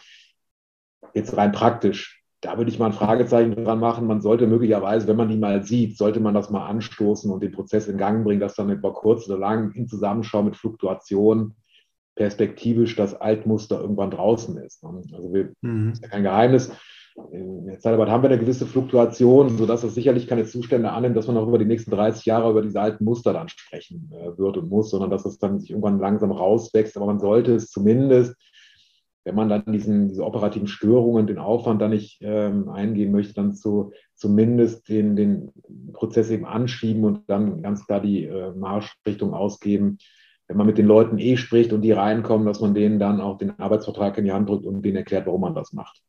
Jetzt 1.14 1.38
rein 1.38 1.52
praktisch. 1.52 2.15
Da 2.46 2.58
würde 2.58 2.70
ich 2.70 2.78
mal 2.78 2.88
ein 2.88 2.94
Fragezeichen 2.94 3.56
dran 3.64 3.80
machen. 3.80 4.08
Man 4.08 4.22
sollte 4.22 4.46
möglicherweise, 4.46 5.08
wenn 5.08 5.18
man 5.18 5.30
die 5.30 5.38
mal 5.38 5.64
sieht, 5.64 5.98
sollte 5.98 6.20
man 6.20 6.34
das 6.34 6.50
mal 6.50 6.68
anstoßen 6.68 7.32
und 7.32 7.42
den 7.42 7.52
Prozess 7.52 7.88
in 7.88 7.98
Gang 7.98 8.24
bringen, 8.24 8.40
dass 8.40 8.56
dann 8.56 8.70
über 8.70 8.94
kurz 8.94 9.28
oder 9.28 9.40
lang 9.40 9.72
in 9.72 9.88
Zusammenschau 9.88 10.44
mit 10.44 10.56
Fluktuation 10.56 11.56
perspektivisch 12.16 12.96
das 12.96 13.14
Altmuster 13.14 13.82
irgendwann 13.82 14.12
draußen 14.12 14.58
ist. 14.58 14.84
Also 14.84 15.34
wir, 15.34 15.54
mhm. 15.62 15.92
ist 15.92 16.04
ja 16.04 16.08
kein 16.08 16.24
Geheimnis 16.24 16.72
in 17.32 17.66
der 17.66 17.80
Zeitarbeit 17.80 18.10
haben 18.10 18.24
wir 18.24 18.30
eine 18.30 18.40
gewisse 18.40 18.66
Fluktuation, 18.66 19.58
sodass 19.58 19.82
das 19.82 19.96
sicherlich 19.96 20.28
keine 20.28 20.46
Zustände 20.46 20.92
annimmt, 20.92 21.16
dass 21.16 21.28
man 21.28 21.38
auch 21.38 21.48
über 21.48 21.58
die 21.58 21.66
nächsten 21.66 21.92
30 21.92 22.26
Jahre 22.26 22.52
über 22.52 22.62
diese 22.62 22.82
alten 22.82 23.06
Muster 23.06 23.32
dann 23.32 23.48
sprechen 23.48 24.12
äh, 24.14 24.38
wird 24.38 24.58
und 24.58 24.70
muss, 24.70 24.90
sondern 24.90 25.12
dass 25.12 25.24
das 25.24 25.38
dann 25.38 25.60
sich 25.60 25.70
irgendwann 25.70 26.00
langsam 26.00 26.32
rauswächst. 26.32 26.98
Aber 26.98 27.06
man 27.06 27.20
sollte 27.20 27.56
es 27.56 27.70
zumindest, 27.70 28.36
wenn 29.26 29.36
man 29.36 29.50
dann 29.50 29.64
diesen, 29.68 30.08
diese 30.08 30.24
operativen 30.24 30.68
Störungen, 30.68 31.28
den 31.28 31.40
Aufwand 31.40 31.82
dann 31.82 31.90
nicht 31.90 32.20
ähm, 32.22 32.70
eingehen 32.70 33.12
möchte, 33.12 33.34
dann 33.34 33.56
zu, 33.56 33.92
zumindest 34.14 34.88
den, 34.88 35.16
den 35.16 35.52
Prozess 35.94 36.30
eben 36.30 36.46
anschieben 36.46 37.04
und 37.04 37.22
dann 37.28 37.64
ganz 37.64 37.86
klar 37.86 38.00
die 38.00 38.26
äh, 38.26 38.52
Marschrichtung 38.54 39.34
ausgeben, 39.34 39.98
wenn 40.48 40.58
man 40.58 40.68
mit 40.68 40.78
den 40.78 40.86
Leuten 40.86 41.18
eh 41.18 41.38
spricht 41.38 41.74
und 41.74 41.82
die 41.82 41.92
reinkommen, 41.92 42.46
dass 42.46 42.62
man 42.62 42.76
denen 42.76 43.00
dann 43.00 43.20
auch 43.20 43.40
den 43.40 43.60
Arbeitsvertrag 43.60 44.16
in 44.20 44.26
die 44.26 44.32
Hand 44.32 44.48
drückt 44.48 44.66
und 44.66 44.84
denen 44.84 44.98
erklärt, 44.98 45.26
warum 45.26 45.42
man 45.42 45.56
das 45.56 45.74
macht. 45.74 46.02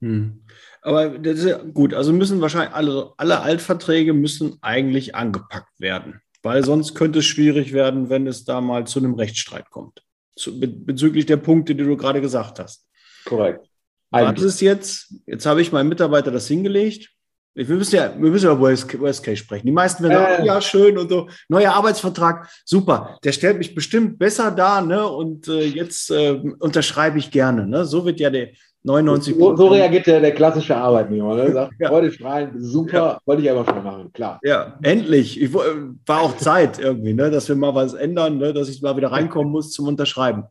Hm. 0.00 0.42
Aber 0.82 1.10
das 1.18 1.38
ist 1.38 1.46
ja 1.46 1.58
gut. 1.58 1.94
Also 1.94 2.12
müssen 2.12 2.40
wahrscheinlich 2.40 2.74
alle, 2.74 3.12
alle 3.16 3.40
Altverträge 3.40 4.12
müssen 4.12 4.58
eigentlich 4.62 5.14
angepackt 5.14 5.78
werden, 5.78 6.20
weil 6.42 6.64
sonst 6.64 6.96
könnte 6.96 7.20
es 7.20 7.24
schwierig 7.24 7.72
werden, 7.72 8.10
wenn 8.10 8.26
es 8.26 8.44
da 8.44 8.60
mal 8.60 8.84
zu 8.84 8.98
einem 8.98 9.14
Rechtsstreit 9.14 9.70
kommt. 9.70 10.03
Zu, 10.36 10.58
bezüglich 10.58 11.26
der 11.26 11.36
Punkte, 11.36 11.74
die 11.74 11.84
du 11.84 11.96
gerade 11.96 12.20
gesagt 12.20 12.58
hast. 12.58 12.86
Korrekt. 13.24 13.68
Was 14.10 14.42
ist 14.42 14.60
jetzt? 14.60 15.14
Jetzt 15.26 15.46
habe 15.46 15.60
ich 15.60 15.72
meinem 15.72 15.88
Mitarbeiter 15.88 16.30
das 16.30 16.46
hingelegt. 16.46 17.10
Wir 17.56 17.76
müssen 17.76 17.94
ja, 17.94 18.12
wir 18.20 18.30
müssen 18.30 18.46
über 18.46 18.58
Worst, 18.58 18.98
Worst 18.98 19.22
Case 19.22 19.36
sprechen. 19.36 19.66
Die 19.66 19.72
meisten 19.72 20.02
werden 20.02 20.14
sagen, 20.14 20.42
äh. 20.42 20.46
ja, 20.46 20.60
schön 20.60 20.98
und 20.98 21.08
so. 21.08 21.28
Neuer 21.48 21.72
Arbeitsvertrag, 21.72 22.48
super. 22.64 23.16
Der 23.22 23.30
stellt 23.30 23.58
mich 23.58 23.76
bestimmt 23.76 24.18
besser 24.18 24.50
dar, 24.50 24.82
ne? 24.82 25.06
Und 25.06 25.46
äh, 25.46 25.64
jetzt 25.64 26.10
äh, 26.10 26.32
unterschreibe 26.58 27.18
ich 27.18 27.30
gerne. 27.30 27.66
Ne? 27.66 27.84
So 27.84 28.04
wird 28.04 28.18
ja 28.18 28.30
der, 28.30 28.50
99 28.84 29.34
so, 29.38 29.56
so, 29.56 29.68
reagiert 29.68 30.06
der, 30.06 30.20
der 30.20 30.32
klassische 30.32 30.76
Arbeitnehmer. 30.76 31.34
Ne? 31.34 31.52
Sagt, 31.52 31.72
ja. 31.78 31.88
Freude 31.88 32.12
strahlen, 32.12 32.50
super, 32.60 32.92
ja. 32.92 33.18
wollte 33.24 33.42
ich 33.42 33.50
aber 33.50 33.64
schon 33.64 33.82
machen, 33.82 34.12
klar. 34.12 34.38
Ja, 34.42 34.78
endlich. 34.82 35.40
Ich, 35.40 35.54
war 35.54 36.20
auch 36.20 36.36
Zeit 36.36 36.78
irgendwie, 36.78 37.14
ne, 37.14 37.30
dass 37.30 37.48
wir 37.48 37.56
mal 37.56 37.74
was 37.74 37.94
ändern, 37.94 38.36
ne, 38.36 38.52
dass 38.52 38.68
ich 38.68 38.82
mal 38.82 38.96
wieder 38.96 39.10
reinkommen 39.10 39.50
muss 39.50 39.72
zum 39.72 39.88
Unterschreiben. 39.88 40.44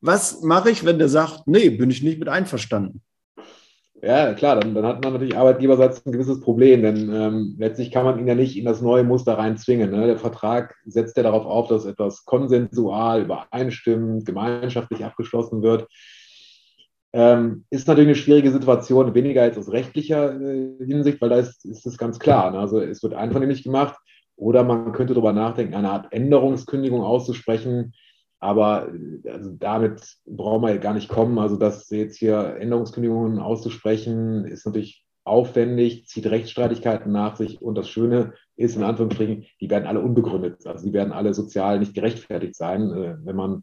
Was 0.00 0.42
mache 0.42 0.70
ich, 0.70 0.84
wenn 0.84 0.98
der 0.98 1.08
sagt, 1.08 1.46
nee, 1.46 1.68
bin 1.68 1.90
ich 1.90 2.02
nicht 2.02 2.18
mit 2.18 2.28
einverstanden? 2.28 3.02
Ja, 4.04 4.34
klar, 4.34 4.60
dann, 4.60 4.74
dann 4.74 4.84
hat 4.84 5.02
man 5.02 5.14
natürlich 5.14 5.36
arbeitgeberseits 5.36 6.04
ein 6.04 6.12
gewisses 6.12 6.40
Problem, 6.40 6.82
denn 6.82 7.10
ähm, 7.10 7.56
letztlich 7.58 7.90
kann 7.90 8.04
man 8.04 8.18
ihn 8.18 8.26
ja 8.26 8.34
nicht 8.34 8.56
in 8.58 8.66
das 8.66 8.82
neue 8.82 9.02
Muster 9.02 9.38
reinzwingen. 9.38 9.90
Ne? 9.90 10.06
Der 10.06 10.18
Vertrag 10.18 10.74
setzt 10.84 11.16
ja 11.16 11.22
darauf 11.22 11.46
auf, 11.46 11.68
dass 11.68 11.86
etwas 11.86 12.24
konsensual, 12.26 13.22
übereinstimmend, 13.22 14.26
gemeinschaftlich 14.26 15.04
abgeschlossen 15.04 15.62
wird. 15.62 15.86
Ähm, 17.16 17.64
ist 17.70 17.86
natürlich 17.86 18.08
eine 18.08 18.16
schwierige 18.16 18.50
Situation, 18.50 19.14
weniger 19.14 19.44
jetzt 19.44 19.56
aus 19.56 19.70
rechtlicher 19.70 20.34
äh, 20.34 20.84
Hinsicht, 20.84 21.20
weil 21.20 21.28
da 21.28 21.36
ist, 21.36 21.64
ist 21.64 21.86
das 21.86 21.96
ganz 21.96 22.18
klar. 22.18 22.50
Ne? 22.50 22.58
Also 22.58 22.80
es 22.80 23.04
wird 23.04 23.14
einvernehmlich 23.14 23.62
gemacht 23.62 23.96
oder 24.34 24.64
man 24.64 24.90
könnte 24.90 25.14
darüber 25.14 25.32
nachdenken, 25.32 25.74
eine 25.74 25.90
Art 25.90 26.12
Änderungskündigung 26.12 27.02
auszusprechen. 27.02 27.94
Aber 28.40 28.88
äh, 28.88 29.30
also 29.30 29.50
damit 29.52 30.02
brauchen 30.26 30.66
wir 30.66 30.76
gar 30.78 30.92
nicht 30.92 31.08
kommen. 31.08 31.38
Also 31.38 31.54
das 31.54 31.88
jetzt 31.90 32.18
hier 32.18 32.56
Änderungskündigungen 32.58 33.38
auszusprechen, 33.38 34.44
ist 34.46 34.66
natürlich 34.66 35.04
aufwendig, 35.22 36.08
zieht 36.08 36.26
Rechtsstreitigkeiten 36.26 37.12
nach 37.12 37.36
sich. 37.36 37.62
Und 37.62 37.76
das 37.76 37.88
Schöne 37.88 38.32
ist, 38.56 38.74
in 38.74 38.82
Anführungsstrichen, 38.82 39.46
die 39.60 39.70
werden 39.70 39.86
alle 39.86 40.00
unbegründet. 40.00 40.66
Also 40.66 40.84
die 40.84 40.92
werden 40.92 41.12
alle 41.12 41.32
sozial 41.32 41.78
nicht 41.78 41.94
gerechtfertigt 41.94 42.56
sein, 42.56 42.90
äh, 42.90 43.14
wenn 43.22 43.36
man 43.36 43.62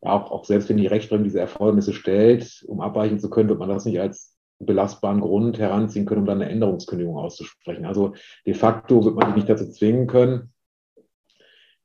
auch, 0.00 0.30
auch 0.30 0.44
selbst 0.44 0.68
wenn 0.68 0.76
die 0.76 0.86
Rechtsprechung 0.86 1.24
diese 1.24 1.40
Erfordernisse 1.40 1.92
stellt, 1.92 2.64
um 2.66 2.80
abweichen 2.80 3.18
zu 3.18 3.30
können, 3.30 3.48
wird 3.48 3.58
man 3.58 3.68
das 3.68 3.84
nicht 3.84 4.00
als 4.00 4.36
belastbaren 4.60 5.20
Grund 5.20 5.58
heranziehen 5.58 6.04
können, 6.04 6.22
um 6.22 6.26
dann 6.26 6.42
eine 6.42 6.50
Änderungskündigung 6.50 7.16
auszusprechen. 7.16 7.84
Also 7.84 8.14
de 8.46 8.54
facto 8.54 9.04
wird 9.04 9.14
man 9.14 9.28
die 9.28 9.36
nicht 9.36 9.48
dazu 9.48 9.70
zwingen 9.70 10.06
können. 10.06 10.52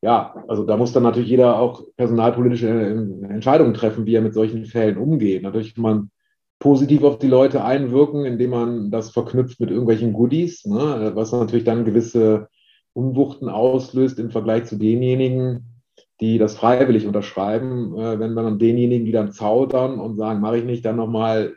Ja, 0.02 0.44
also 0.48 0.66
da 0.66 0.76
muss 0.76 0.92
dann 0.92 1.04
natürlich 1.04 1.30
jeder 1.30 1.60
auch 1.60 1.84
personalpolitische 1.96 2.68
äh, 2.68 3.34
Entscheidungen 3.34 3.74
treffen, 3.74 4.06
wie 4.06 4.16
er 4.16 4.22
mit 4.22 4.34
solchen 4.34 4.66
Fällen 4.66 4.98
umgeht. 4.98 5.44
Natürlich 5.44 5.76
kann 5.76 5.84
man 5.84 6.12
positiv 6.60 7.04
auf 7.04 7.20
die 7.20 7.28
Leute 7.28 7.64
einwirken, 7.64 8.26
indem 8.26 8.50
man 8.50 8.92
das 8.92 9.12
verknüpft 9.12 9.60
mit 9.60 9.70
irgendwelchen 9.70 10.14
Goodies, 10.14 10.66
ne, 10.66 11.12
was 11.14 11.32
natürlich 11.32 11.64
dann 11.64 11.86
gewisse 11.86 12.50
Unwuchten 12.94 13.50
auslöst 13.50 14.20
im 14.20 14.30
Vergleich 14.30 14.66
zu 14.66 14.78
denjenigen, 14.78 15.73
die 16.22 16.38
das 16.38 16.56
freiwillig 16.56 17.06
unterschreiben, 17.06 17.98
äh, 17.98 18.20
wenn 18.20 18.34
man 18.34 18.60
denjenigen, 18.60 19.06
die 19.06 19.12
dann 19.12 19.32
zaudern 19.32 20.00
und 20.00 20.18
sagen, 20.18 20.42
mache 20.42 20.58
ich 20.58 20.64
nicht, 20.64 20.86
dann 20.86 20.96
nochmal 20.96 21.56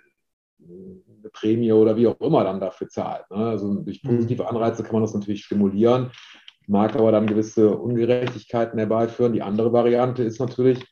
eine 0.60 1.30
Prämie 1.32 1.72
oder 1.72 1.96
wie 1.96 2.06
auch 2.06 2.20
immer 2.20 2.44
dann 2.44 2.60
dafür 2.60 2.88
zahlt. 2.88 3.30
Ne? 3.30 3.36
Also 3.36 3.74
durch 3.74 4.02
mhm. 4.02 4.08
positive 4.08 4.48
Anreize 4.48 4.82
kann 4.82 4.94
man 4.94 5.02
das 5.02 5.14
natürlich 5.14 5.44
stimulieren, 5.44 6.10
mag 6.66 6.96
aber 6.96 7.12
dann 7.12 7.26
gewisse 7.26 7.76
Ungerechtigkeiten 7.76 8.78
herbeiführen. 8.78 9.32
Die 9.32 9.42
andere 9.42 9.72
Variante 9.72 10.22
ist 10.22 10.40
natürlich, 10.40 10.84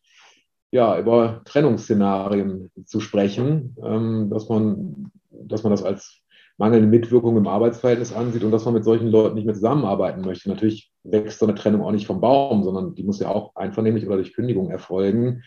ja, 0.70 0.98
über 0.98 1.42
Trennungsszenarien 1.44 2.70
zu 2.84 3.00
sprechen, 3.00 3.76
ähm, 3.82 4.28
dass, 4.30 4.48
man, 4.48 5.10
dass 5.30 5.62
man 5.62 5.70
das 5.70 5.82
als 5.82 6.20
mangelnde 6.58 6.88
Mitwirkung 6.88 7.36
im 7.36 7.46
Arbeitsverhältnis 7.46 8.12
ansieht 8.12 8.44
und 8.44 8.50
dass 8.50 8.64
man 8.64 8.74
mit 8.74 8.84
solchen 8.84 9.08
Leuten 9.08 9.34
nicht 9.34 9.46
mehr 9.46 9.54
zusammenarbeiten 9.54 10.22
möchte. 10.22 10.48
Natürlich 10.48 10.93
wächst 11.04 11.38
so 11.38 11.46
eine 11.46 11.54
Trennung 11.54 11.82
auch 11.82 11.92
nicht 11.92 12.06
vom 12.06 12.20
Baum, 12.20 12.64
sondern 12.64 12.94
die 12.94 13.04
muss 13.04 13.20
ja 13.20 13.28
auch 13.28 13.54
einvernehmlich 13.54 14.06
oder 14.06 14.16
durch 14.16 14.34
Kündigung 14.34 14.70
erfolgen. 14.70 15.42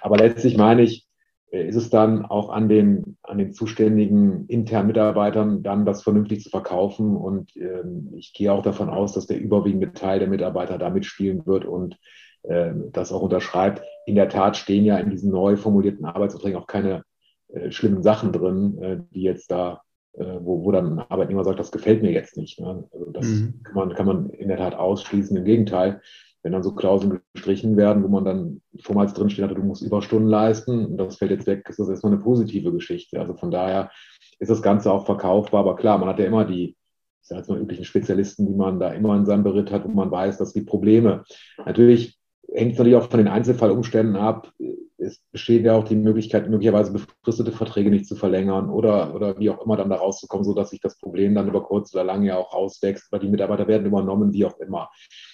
Aber 0.00 0.16
letztlich 0.16 0.56
meine 0.56 0.82
ich, 0.82 1.06
äh, 1.50 1.66
ist 1.66 1.76
es 1.76 1.90
dann 1.90 2.24
auch 2.24 2.50
an 2.50 2.68
den, 2.68 3.16
an 3.22 3.38
den 3.38 3.52
zuständigen 3.52 4.46
internen 4.46 4.88
Mitarbeitern, 4.88 5.62
dann 5.62 5.86
das 5.86 6.02
vernünftig 6.02 6.42
zu 6.42 6.50
verkaufen. 6.50 7.16
Und 7.16 7.56
ähm, 7.56 8.12
ich 8.16 8.32
gehe 8.32 8.52
auch 8.52 8.62
davon 8.62 8.88
aus, 8.88 9.12
dass 9.12 9.26
der 9.26 9.40
überwiegende 9.40 9.92
Teil 9.92 10.18
der 10.18 10.28
Mitarbeiter 10.28 10.78
da 10.78 10.90
mitspielen 10.90 11.46
wird 11.46 11.64
und 11.64 11.96
äh, 12.42 12.72
das 12.92 13.12
auch 13.12 13.22
unterschreibt. 13.22 13.82
In 14.06 14.14
der 14.14 14.28
Tat 14.28 14.56
stehen 14.56 14.84
ja 14.84 14.98
in 14.98 15.10
diesen 15.10 15.30
neu 15.30 15.56
formulierten 15.56 16.04
Arbeitsverträgen 16.04 16.58
auch 16.58 16.66
keine 16.66 17.02
äh, 17.48 17.70
schlimmen 17.70 18.02
Sachen 18.02 18.32
drin, 18.32 18.78
äh, 18.82 18.98
die 19.12 19.22
jetzt 19.22 19.50
da 19.50 19.74
äh, 19.74 19.87
wo, 20.14 20.64
wo 20.64 20.72
dann 20.72 20.98
ein 20.98 21.04
Arbeitnehmer 21.08 21.44
sagt, 21.44 21.60
das 21.60 21.72
gefällt 21.72 22.02
mir 22.02 22.12
jetzt 22.12 22.36
nicht. 22.36 22.60
Ne? 22.60 22.84
Also 22.92 23.10
das 23.10 23.26
mhm. 23.26 23.62
kann, 23.62 23.74
man, 23.74 23.94
kann 23.94 24.06
man 24.06 24.30
in 24.30 24.48
der 24.48 24.58
Tat 24.58 24.74
ausschließen. 24.74 25.36
Im 25.36 25.44
Gegenteil, 25.44 26.00
wenn 26.42 26.52
dann 26.52 26.62
so 26.62 26.74
Klauseln 26.74 27.20
gestrichen 27.34 27.76
werden, 27.76 28.02
wo 28.02 28.08
man 28.08 28.24
dann 28.24 28.60
vormals 28.82 29.14
drinsteht 29.14 29.44
hatte, 29.44 29.54
du 29.54 29.62
musst 29.62 29.82
Überstunden 29.82 30.28
leisten 30.28 30.86
und 30.86 30.96
das 30.96 31.16
fällt 31.16 31.30
jetzt 31.30 31.46
weg, 31.46 31.66
ist 31.68 31.78
das 31.78 31.88
erstmal 31.88 32.12
eine 32.12 32.22
positive 32.22 32.72
Geschichte. 32.72 33.20
Also 33.20 33.34
von 33.34 33.50
daher 33.50 33.90
ist 34.38 34.50
das 34.50 34.62
Ganze 34.62 34.92
auch 34.92 35.06
verkaufbar. 35.06 35.60
Aber 35.60 35.76
klar, 35.76 35.98
man 35.98 36.08
hat 36.08 36.18
ja 36.18 36.26
immer 36.26 36.44
die, 36.44 36.76
ich 37.22 37.28
sage 37.28 37.40
jetzt 37.40 37.48
mal, 37.48 37.60
üblichen 37.60 37.84
Spezialisten, 37.84 38.46
die 38.46 38.54
man 38.54 38.80
da 38.80 38.92
immer 38.92 39.16
in 39.16 39.26
seinem 39.26 39.44
Beritt 39.44 39.70
hat, 39.70 39.84
wo 39.84 39.88
man 39.88 40.10
weiß, 40.10 40.38
dass 40.38 40.52
die 40.52 40.62
Probleme. 40.62 41.24
Natürlich 41.64 42.17
hängt 42.52 42.72
es 42.72 42.78
natürlich 42.78 42.96
auch 42.96 43.10
von 43.10 43.18
den 43.18 43.28
Einzelfallumständen 43.28 44.16
ab 44.16 44.52
es 44.98 45.20
besteht 45.30 45.64
ja 45.64 45.74
auch 45.74 45.84
die 45.84 45.94
Möglichkeit, 45.94 46.50
möglicherweise 46.50 46.92
befristete 46.92 47.52
Verträge 47.52 47.90
nicht 47.90 48.06
zu 48.06 48.16
verlängern 48.16 48.68
oder, 48.68 49.14
oder 49.14 49.38
wie 49.38 49.48
auch 49.48 49.64
immer 49.64 49.76
dann 49.76 49.90
da 49.90 49.96
rauszukommen, 49.96 50.42
sodass 50.44 50.70
sich 50.70 50.80
das 50.80 50.98
Problem 50.98 51.36
dann 51.36 51.46
über 51.48 51.62
kurz 51.62 51.94
oder 51.94 52.02
lang 52.04 52.24
ja 52.24 52.36
auch 52.36 52.52
auswächst, 52.52 53.12
weil 53.12 53.20
die 53.20 53.28
Mitarbeiter 53.28 53.68
werden 53.68 53.86
übernommen, 53.86 54.32
wie 54.32 54.44
auch 54.44 54.58
immer. 54.58 54.90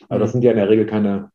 Also 0.09 0.21
das 0.21 0.29
mhm. 0.31 0.33
sind 0.33 0.45
ja 0.45 0.51
in 0.51 0.59
der 0.59 0.69
Regel 0.69 0.85
keine, 0.87 1.31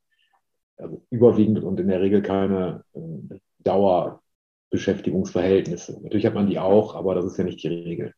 also 0.77 1.01
überwiegend 1.09 1.63
und 1.63 1.79
in 1.79 1.88
der 1.88 2.01
Regel 2.01 2.21
keine 2.21 2.83
äh, 2.93 3.39
Dauerbeschäftigungsverhältnisse. 3.59 6.00
Natürlich 6.03 6.27
hat 6.27 6.36
man 6.36 6.48
die 6.48 6.59
auch, 6.59 6.95
aber 6.95 7.15
das 7.15 7.25
ist 7.25 7.38
ja 7.38 7.45
nicht 7.45 7.63
die 7.63 7.69
Regel. 7.69 8.13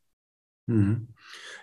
Mhm. 0.72 1.08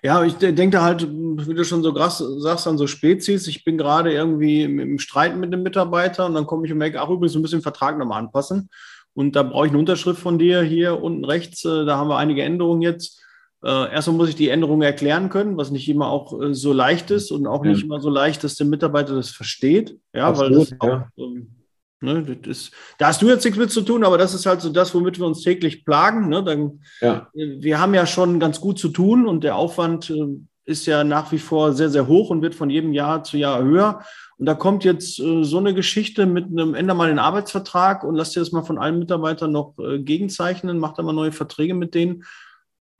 Ja, 0.03 0.23
ich 0.23 0.35
denke 0.35 0.81
halt, 0.81 1.09
wie 1.11 1.55
du 1.55 1.65
schon 1.65 1.83
so 1.83 1.93
krass 1.93 2.23
sagst, 2.39 2.69
an 2.69 2.79
so 2.79 2.87
Spezies. 2.87 3.49
Ich 3.49 3.65
bin 3.65 3.77
gerade 3.77 4.13
irgendwie 4.13 4.63
im 4.63 4.99
Streiten 5.01 5.41
mit 5.41 5.53
einem 5.53 5.65
Mitarbeiter 5.65 6.27
und 6.27 6.35
dann 6.35 6.47
komme 6.47 6.67
ich 6.67 6.73
und 6.73 6.79
merke, 6.79 7.01
ach 7.01 7.09
übrigens, 7.09 7.35
ein 7.35 7.43
bisschen 7.43 7.63
Vertrag 7.63 7.99
nochmal 7.99 8.21
anpassen. 8.21 8.71
Und 9.15 9.35
da 9.35 9.43
brauche 9.43 9.67
ich 9.67 9.73
eine 9.73 9.81
Unterschrift 9.81 10.21
von 10.21 10.39
dir 10.39 10.63
hier 10.63 11.03
unten 11.03 11.25
rechts. 11.25 11.65
Äh, 11.65 11.85
da 11.85 11.97
haben 11.97 12.09
wir 12.09 12.19
einige 12.19 12.45
Änderungen 12.45 12.83
jetzt. 12.83 13.21
Äh, 13.65 13.93
erstmal 13.93 14.17
muss 14.17 14.29
ich 14.29 14.37
die 14.37 14.51
Änderungen 14.51 14.83
erklären 14.83 15.31
können, 15.31 15.57
was 15.57 15.73
nicht 15.73 15.89
immer 15.89 16.07
auch 16.09 16.41
äh, 16.41 16.55
so 16.55 16.73
leicht 16.73 17.11
ist 17.11 17.33
und 17.33 17.49
auch 17.49 17.65
nicht 17.65 17.83
immer 17.83 18.01
so 18.01 18.11
leicht, 18.11 18.45
dass 18.45 18.55
der 18.55 18.69
Mitarbeiter 18.69 19.17
das 19.17 19.31
versteht. 19.31 19.99
Ja, 20.13 20.29
Absolut, 20.29 20.71
weil 20.79 20.79
das 20.79 20.81
auch, 20.81 21.01
ähm, 21.17 21.58
Ne, 22.01 22.39
ist, 22.47 22.73
da 22.99 23.09
hast 23.09 23.23
du 23.23 23.29
jetzt 23.29 23.45
nichts 23.45 23.59
mit 23.59 23.73
zu 23.73 23.81
tun, 23.81 24.05
aber 24.05 24.19
das 24.19 24.33
ist 24.33 24.47
halt 24.47 24.61
so 24.61 24.71
das, 24.71 24.95
womit 24.95 25.19
wir 25.19 25.27
uns 25.27 25.43
täglich 25.43 25.85
plagen. 25.85 26.29
Ne? 26.29 26.45
Dann, 26.45 26.81
ja. 27.01 27.29
Wir 27.35 27.81
haben 27.81 27.93
ja 27.93 28.07
schon 28.07 28.39
ganz 28.39 28.61
gut 28.61 28.79
zu 28.79 28.91
tun 28.91 29.27
und 29.27 29.43
der 29.43 29.57
Aufwand 29.57 30.09
äh, 30.11 30.39
ist 30.65 30.87
ja 30.87 31.03
nach 31.03 31.33
wie 31.33 31.39
vor 31.39 31.73
sehr, 31.73 31.91
sehr 31.91 32.07
hoch 32.07 32.31
und 32.31 32.43
wird 32.43 32.55
von 32.55 32.71
jedem 32.71 32.93
Jahr 32.93 33.25
zu 33.25 33.37
Jahr 33.37 33.65
höher. 33.65 34.05
Und 34.37 34.47
da 34.47 34.55
kommt 34.55 34.85
jetzt 34.85 35.19
äh, 35.19 35.43
so 35.43 35.59
eine 35.59 35.75
Geschichte 35.75 36.27
mit 36.27 36.47
einem, 36.47 36.75
änder 36.75 36.95
mal 36.95 37.09
den 37.09 37.19
Arbeitsvertrag 37.19 38.05
und 38.05 38.15
lass 38.15 38.31
dir 38.31 38.41
das 38.41 38.53
mal 38.53 38.63
von 38.63 38.79
allen 38.79 39.01
Mitarbeitern 39.01 39.51
noch 39.51 39.77
äh, 39.79 39.99
gegenzeichnen, 39.99 40.79
mach 40.79 40.93
da 40.93 41.03
mal 41.03 41.13
neue 41.13 41.33
Verträge 41.33 41.75
mit 41.75 41.95
denen. 41.95 42.25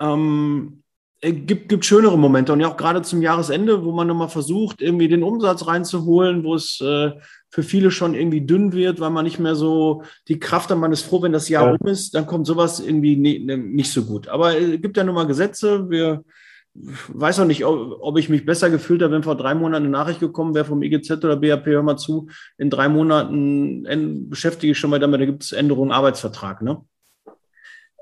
Ähm, 0.01 0.83
äh, 0.83 0.88
gibt, 1.21 1.69
gibt 1.69 1.85
schönere 1.85 2.17
Momente 2.17 2.53
und 2.53 2.61
ja 2.61 2.69
auch 2.69 2.77
gerade 2.77 3.03
zum 3.03 3.23
Jahresende, 3.23 3.85
wo 3.85 3.93
man 3.93 4.07
nochmal 4.07 4.29
versucht, 4.29 4.81
irgendwie 4.81 5.09
den 5.09 5.23
Umsatz 5.23 5.67
reinzuholen, 5.67 6.45
wo 6.45 6.55
es 6.55 6.81
äh, 6.81 7.13
für 7.51 7.63
viele 7.63 7.91
schon 7.91 8.15
irgendwie 8.15 8.43
dünn 8.43 8.73
wird, 8.73 9.01
weil 9.01 9.11
man 9.11 9.25
nicht 9.25 9.41
mehr 9.41 9.57
so 9.57 10.03
die 10.29 10.39
Kraft 10.39 10.71
hat, 10.71 10.79
man 10.79 10.93
ist 10.93 11.03
froh, 11.03 11.23
wenn 11.23 11.33
das 11.33 11.49
Jahr 11.49 11.67
ja. 11.67 11.77
um 11.79 11.87
ist, 11.89 12.15
dann 12.15 12.27
kommt 12.27 12.47
sowas 12.47 12.79
irgendwie 12.79 13.17
nie, 13.17 13.41
ne, 13.41 13.57
nicht 13.57 13.93
so 13.93 14.05
gut. 14.05 14.29
Aber 14.29 14.57
es 14.57 14.69
äh, 14.69 14.79
gibt 14.79 14.97
ja 14.97 15.05
nun 15.05 15.17
mal 15.17 15.27
Gesetze, 15.27 15.91
wir 15.91 16.25
weiß 16.75 17.41
auch 17.41 17.47
nicht, 17.47 17.65
ob, 17.65 17.99
ob 18.01 18.17
ich 18.19 18.29
mich 18.29 18.47
besser 18.47 18.71
gefühlt 18.71 19.03
habe, 19.03 19.15
wenn 19.15 19.25
vor 19.25 19.37
drei 19.37 19.55
Monaten 19.55 19.87
eine 19.87 19.93
Nachricht 19.93 20.21
gekommen 20.21 20.55
wäre 20.55 20.65
vom 20.65 20.83
EGZ 20.83 21.11
oder 21.25 21.37
BAP, 21.37 21.67
hör 21.67 21.83
mal 21.83 21.97
zu, 21.97 22.29
in 22.59 22.71
drei 22.71 22.89
Monaten 22.89 24.29
beschäftige 24.29 24.71
ich 24.71 24.79
schon 24.79 24.91
mal 24.91 25.01
damit, 25.01 25.21
da 25.21 25.27
gibt 25.27 25.43
es 25.43 25.51
Änderungen 25.51 25.91
Arbeitsvertrag, 25.91 26.63
ne? 26.63 26.83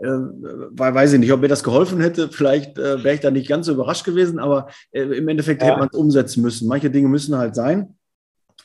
Äh, 0.01 0.09
weiß 0.09 1.15
ich 1.15 1.21
nicht, 1.21 1.33
ob 1.33 1.41
mir 1.41 1.49
das 1.49 1.65
geholfen 1.65 2.01
hätte. 2.01 2.29
Vielleicht 2.29 2.79
äh, 2.79 3.03
wäre 3.03 3.15
ich 3.15 3.21
da 3.21 3.31
nicht 3.31 3.49
ganz 3.49 3.67
so 3.67 3.73
überrascht 3.73 4.05
gewesen, 4.05 4.39
aber 4.39 4.69
äh, 4.93 5.03
im 5.03 5.29
Endeffekt 5.29 5.63
ja. 5.63 5.69
hätte 5.69 5.79
man 5.79 5.89
es 5.91 5.99
umsetzen 5.99 6.43
müssen. 6.43 6.69
Manche 6.69 6.91
Dinge 6.91 7.09
müssen 7.09 7.37
halt 7.37 7.55
sein. 7.55 7.95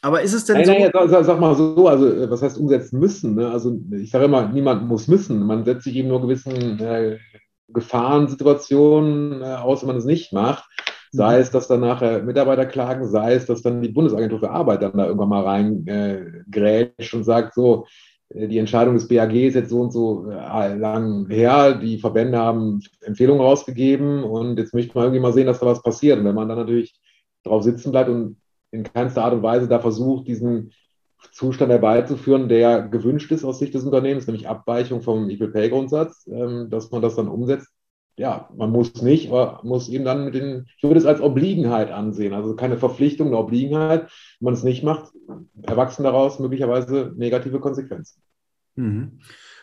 Aber 0.02 0.22
ist 0.22 0.34
es 0.34 0.46
denn 0.46 0.58
nein, 0.58 0.66
so? 0.66 0.72
Nein, 0.72 1.10
sag, 1.10 1.26
sag, 1.26 1.40
mal 1.40 1.56
so, 1.56 1.88
also 1.88 2.08
äh, 2.08 2.30
was 2.30 2.42
heißt 2.42 2.58
umsetzen 2.58 3.00
müssen? 3.00 3.36
Ne? 3.36 3.50
Also 3.50 3.80
ich 3.92 4.10
sage 4.10 4.26
immer, 4.26 4.48
niemand 4.50 4.88
muss 4.88 5.08
müssen. 5.08 5.46
Man 5.46 5.64
setzt 5.64 5.84
sich 5.84 5.96
eben 5.96 6.08
nur 6.08 6.22
gewissen 6.22 6.80
äh, 6.80 7.18
Gefahrensituationen 7.68 9.42
äh, 9.42 9.46
aus, 9.46 9.82
wenn 9.82 9.88
man 9.88 9.98
es 9.98 10.06
nicht 10.06 10.34
macht. 10.34 10.66
Sei 11.12 11.36
mhm. 11.36 11.42
es, 11.42 11.52
dass 11.52 11.68
dann 11.68 11.82
nachher 11.82 12.24
Mitarbeiter 12.24 12.66
klagen, 12.66 13.08
sei 13.08 13.36
es, 13.36 13.46
dass 13.46 13.62
dann 13.62 13.82
die 13.82 13.90
Bundesagentur 13.90 14.40
für 14.40 14.50
Arbeit 14.50 14.82
dann 14.82 14.98
da 14.98 15.06
irgendwann 15.06 15.30
mal 15.30 15.44
reingrätscht 15.44 17.14
äh, 17.14 17.18
und 17.18 17.24
sagt, 17.24 17.54
so, 17.54 17.86
die 18.34 18.58
Entscheidung 18.58 18.94
des 18.94 19.08
BAG 19.08 19.34
ist 19.34 19.56
jetzt 19.56 19.70
so 19.70 19.82
und 19.82 19.92
so 19.92 20.30
äh, 20.30 20.76
lang 20.76 21.30
her. 21.30 21.76
Die 21.76 21.98
Verbände 21.98 22.38
haben 22.38 22.82
Empfehlungen 23.02 23.42
rausgegeben 23.42 24.24
und 24.24 24.58
jetzt 24.58 24.74
möchte 24.74 24.96
man 24.96 25.06
irgendwie 25.06 25.22
mal 25.22 25.34
sehen, 25.34 25.48
dass 25.48 25.60
da 25.60 25.66
was 25.66 25.84
passiert. 25.84 26.20
Und 26.20 26.26
wenn 26.26 26.36
man 26.36 26.48
dann 26.48 26.58
natürlich 26.58 27.00
drauf 27.44 27.64
sitzen 27.64 27.92
bleibt 27.92 28.10
und 28.10 28.38
in 28.72 28.84
keinster 28.84 29.24
Art 29.24 29.34
und 29.34 29.44
Weise 29.44 29.68
da 29.68 29.80
versucht, 29.80 30.28
diesen 30.28 30.72
Zustand 31.32 31.72
herbeizuführen, 31.72 32.48
der 32.48 32.84
gewünscht 32.84 33.32
ist 33.32 33.44
aus 33.44 33.60
Sicht 33.60 33.74
des 33.74 33.84
Unternehmens, 33.84 34.28
nämlich 34.28 34.48
Abweichung 34.48 35.02
vom 35.02 35.30
Equal 35.30 35.50
Pay 35.50 35.70
Grundsatz, 35.70 36.26
ähm, 36.28 36.70
dass 36.70 36.90
man 36.92 37.02
das 37.02 37.16
dann 37.16 37.28
umsetzt. 37.28 37.70
Ja, 38.18 38.50
man 38.56 38.72
muss 38.72 39.02
nicht, 39.02 39.30
aber 39.30 39.62
muss 39.64 39.90
eben 39.90 40.06
dann 40.06 40.26
mit 40.26 40.36
den, 40.36 40.68
ich 40.78 40.84
würde 40.84 41.00
es 41.00 41.06
als 41.06 41.22
Obliegenheit 41.22 41.92
ansehen, 41.92 42.34
also 42.34 42.56
keine 42.56 42.78
Verpflichtung, 42.78 43.28
eine 43.28 43.38
Obliegenheit. 43.38 44.04
Wenn 44.40 44.46
man 44.46 44.54
es 44.54 44.64
nicht 44.64 44.84
macht, 44.84 45.14
erwachsen 45.64 46.04
daraus 46.04 46.40
möglicherweise 46.40 47.14
negative 47.16 47.60
Konsequenzen. 47.60 48.22
Mhm. 48.76 49.20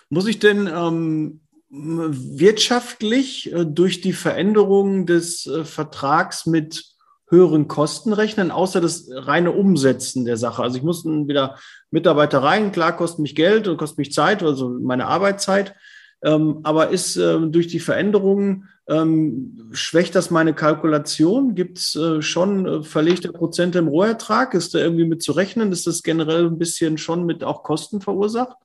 Muss 0.08 0.26
ich 0.26 0.38
denn 0.38 0.66
ähm, 0.66 1.40
wirtschaftlich 1.70 3.52
äh, 3.52 3.66
durch 3.66 4.00
die 4.00 4.14
Veränderung 4.14 5.04
des 5.04 5.46
äh, 5.46 5.64
Vertrags 5.64 6.46
mit 6.46 6.96
höheren 7.30 7.68
Kosten 7.68 8.14
rechnen, 8.14 8.50
außer 8.50 8.80
das 8.80 9.08
reine 9.10 9.52
Umsetzen 9.52 10.24
der 10.24 10.38
Sache. 10.38 10.62
Also 10.62 10.78
ich 10.78 10.82
muss 10.82 11.04
wieder 11.04 11.58
Mitarbeiter 11.90 12.42
rein, 12.42 12.72
klar, 12.72 12.96
kostet 12.96 13.20
mich 13.20 13.34
Geld 13.34 13.68
und 13.68 13.76
kostet 13.76 13.98
mich 13.98 14.12
Zeit, 14.12 14.42
also 14.42 14.70
meine 14.80 15.06
Arbeitszeit. 15.06 15.74
Ähm, 16.22 16.60
aber 16.64 16.88
ist 16.88 17.16
äh, 17.16 17.38
durch 17.48 17.68
die 17.68 17.80
Veränderungen, 17.80 18.68
ähm, 18.88 19.68
schwächt 19.72 20.14
das 20.14 20.30
meine 20.30 20.54
Kalkulation? 20.54 21.54
Gibt 21.54 21.78
es 21.78 21.94
äh, 21.94 22.22
schon 22.22 22.66
äh, 22.66 22.82
verlegte 22.82 23.32
Prozente 23.32 23.78
im 23.78 23.88
Rohertrag? 23.88 24.54
Ist 24.54 24.74
da 24.74 24.78
irgendwie 24.78 25.06
mit 25.06 25.22
zu 25.22 25.32
rechnen? 25.32 25.72
Ist 25.72 25.86
das 25.86 26.02
generell 26.02 26.46
ein 26.46 26.58
bisschen 26.58 26.98
schon 26.98 27.24
mit 27.24 27.44
auch 27.44 27.62
Kosten 27.62 28.00
verursacht? 28.00 28.56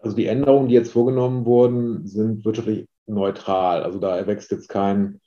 Also 0.00 0.16
die 0.16 0.26
Änderungen, 0.26 0.68
die 0.68 0.74
jetzt 0.74 0.92
vorgenommen 0.92 1.44
wurden, 1.44 2.06
sind 2.06 2.44
wirtschaftlich 2.44 2.86
neutral. 3.06 3.82
Also 3.82 3.98
da 3.98 4.16
erwächst 4.16 4.50
jetzt 4.50 4.68
kein, 4.68 5.20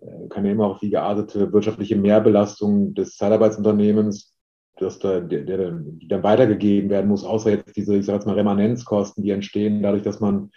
äh, 0.00 0.28
keine 0.28 0.50
immer 0.50 0.66
auch 0.66 0.82
wie 0.82 0.90
geartete 0.90 1.52
wirtschaftliche 1.52 1.96
Mehrbelastung 1.96 2.94
des 2.94 3.16
Zeitarbeitsunternehmens, 3.16 4.34
dass 4.80 4.98
da, 4.98 5.20
der, 5.20 5.42
der, 5.42 5.72
dann 6.08 6.22
weitergegeben 6.22 6.90
werden 6.90 7.08
muss, 7.08 7.24
außer 7.24 7.50
jetzt 7.50 7.76
diese, 7.76 7.96
ich 7.96 8.06
sage 8.06 8.18
jetzt 8.18 8.26
mal, 8.26 8.34
Remanenzkosten, 8.34 9.22
die 9.22 9.30
entstehen 9.30 9.82
dadurch, 9.82 10.02
dass 10.02 10.20
man 10.20 10.50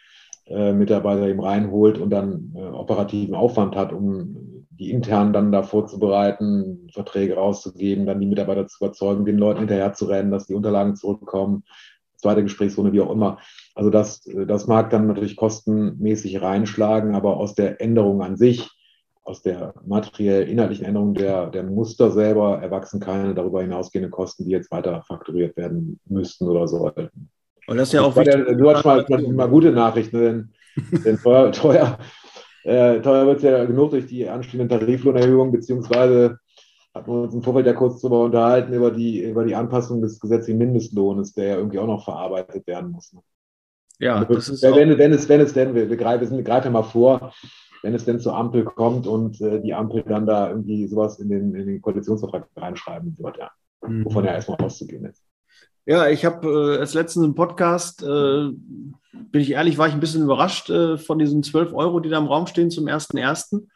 äh, 0.45 0.73
Mitarbeiter 0.73 1.27
eben 1.27 1.41
reinholt 1.41 1.97
und 1.97 2.09
dann 2.09 2.53
äh, 2.55 2.59
operativen 2.59 3.35
Aufwand 3.35 3.75
hat, 3.75 3.93
um 3.93 4.65
die 4.71 4.91
intern 4.91 5.31
dann 5.33 5.51
da 5.51 5.63
vorzubereiten, 5.63 6.89
Verträge 6.91 7.35
rauszugeben, 7.35 8.05
dann 8.05 8.19
die 8.19 8.25
Mitarbeiter 8.25 8.67
zu 8.67 8.83
überzeugen, 8.83 9.25
den 9.25 9.37
Leuten 9.37 9.59
hinterher 9.59 9.93
zu 9.93 10.05
rennen, 10.05 10.31
dass 10.31 10.47
die 10.47 10.55
Unterlagen 10.55 10.95
zurückkommen, 10.95 11.63
zweite 12.15 12.43
Gesprächsrunde, 12.43 12.91
wie 12.91 13.01
auch 13.01 13.11
immer. 13.11 13.37
Also 13.75 13.89
das, 13.89 14.23
das 14.47 14.67
mag 14.67 14.89
dann 14.89 15.07
natürlich 15.07 15.35
kostenmäßig 15.35 16.41
reinschlagen, 16.41 17.15
aber 17.15 17.37
aus 17.37 17.53
der 17.53 17.81
Änderung 17.81 18.21
an 18.21 18.37
sich, 18.37 18.69
aus 19.23 19.41
der 19.41 19.73
materiell 19.85 20.49
inhaltlichen 20.49 20.85
Änderung 20.85 21.13
der, 21.13 21.47
der 21.47 21.63
Muster 21.63 22.11
selber 22.11 22.61
erwachsen 22.61 22.99
keine 22.99 23.33
darüber 23.33 23.61
hinausgehende 23.61 24.09
Kosten, 24.09 24.45
die 24.45 24.51
jetzt 24.51 24.71
weiter 24.71 25.03
fakturiert 25.03 25.55
werden 25.57 25.99
müssten 26.05 26.47
oder 26.47 26.67
sollten. 26.67 27.29
Und 27.67 27.77
das 27.77 27.89
ist 27.89 27.93
ja 27.93 28.01
auch. 28.01 28.13
Der, 28.15 28.55
du 28.55 28.69
hast 28.71 28.83
mal, 28.83 29.05
mal, 29.31 29.49
gute 29.49 29.71
Nachrichten, 29.71 30.19
denn, 30.19 30.49
denn 31.05 31.17
teuer, 31.23 31.51
teuer, 31.51 31.99
äh, 32.63 32.99
teuer 33.01 33.27
wird 33.27 33.37
es 33.37 33.43
ja 33.43 33.63
genug 33.65 33.91
durch 33.91 34.07
die 34.07 34.27
anstehenden 34.27 34.69
Tariflohnerhöhungen, 34.69 35.51
beziehungsweise 35.51 36.39
hatten 36.93 37.11
wir 37.11 37.21
uns 37.21 37.33
im 37.33 37.43
Vorfeld 37.43 37.67
ja 37.67 37.73
kurz 37.73 38.01
darüber 38.01 38.23
unterhalten, 38.23 38.73
über 38.73 38.91
die, 38.91 39.21
über 39.21 39.45
die 39.45 39.55
Anpassung 39.55 40.01
des 40.01 40.19
gesetzlichen 40.19 40.57
Mindestlohnes, 40.57 41.33
der 41.33 41.45
ja 41.45 41.55
irgendwie 41.55 41.79
auch 41.79 41.87
noch 41.87 42.03
verarbeitet 42.03 42.67
werden 42.67 42.91
muss. 42.91 43.13
Ne? 43.13 43.21
Ja, 43.99 44.25
das 44.25 44.49
ist 44.49 44.63
wenn, 44.63 44.97
wenn, 44.97 45.13
es, 45.13 45.29
wenn 45.29 45.41
es 45.41 45.53
denn, 45.53 45.75
wir, 45.75 45.89
wir 45.89 45.95
greifen, 45.95 46.35
wir 46.35 46.43
greifen 46.43 46.73
mal 46.73 46.81
vor, 46.81 47.33
wenn 47.83 47.95
es 47.95 48.05
denn 48.05 48.19
zur 48.19 48.35
Ampel 48.35 48.63
kommt 48.63 49.07
und 49.07 49.41
äh, 49.41 49.61
die 49.61 49.73
Ampel 49.73 50.03
dann 50.03 50.25
da 50.25 50.49
irgendwie 50.49 50.87
sowas 50.87 51.19
in 51.19 51.29
den, 51.29 51.55
in 51.55 51.67
den 51.67 51.81
Koalitionsvertrag 51.81 52.47
reinschreiben 52.55 53.17
wird, 53.17 53.37
ja. 53.37 53.51
Mhm. 53.85 54.05
Wovon 54.05 54.25
ja 54.25 54.33
erstmal 54.33 54.61
auszugehen 54.61 55.05
ist. 55.05 55.23
Ja, 55.85 56.07
ich 56.07 56.25
habe 56.25 56.47
äh, 56.47 56.79
als 56.79 56.93
letztens 56.93 57.25
im 57.25 57.35
Podcast, 57.35 58.03
äh, 58.03 58.05
bin 58.05 59.41
ich 59.41 59.51
ehrlich, 59.51 59.77
war 59.77 59.87
ich 59.87 59.93
ein 59.93 59.99
bisschen 59.99 60.23
überrascht 60.23 60.69
äh, 60.69 60.97
von 60.97 61.17
diesen 61.17 61.41
12 61.41 61.73
Euro, 61.73 61.99
die 61.99 62.09
da 62.09 62.19
im 62.19 62.27
Raum 62.27 62.45
stehen 62.45 62.69
zum 62.69 62.85
1.1. 62.85 63.67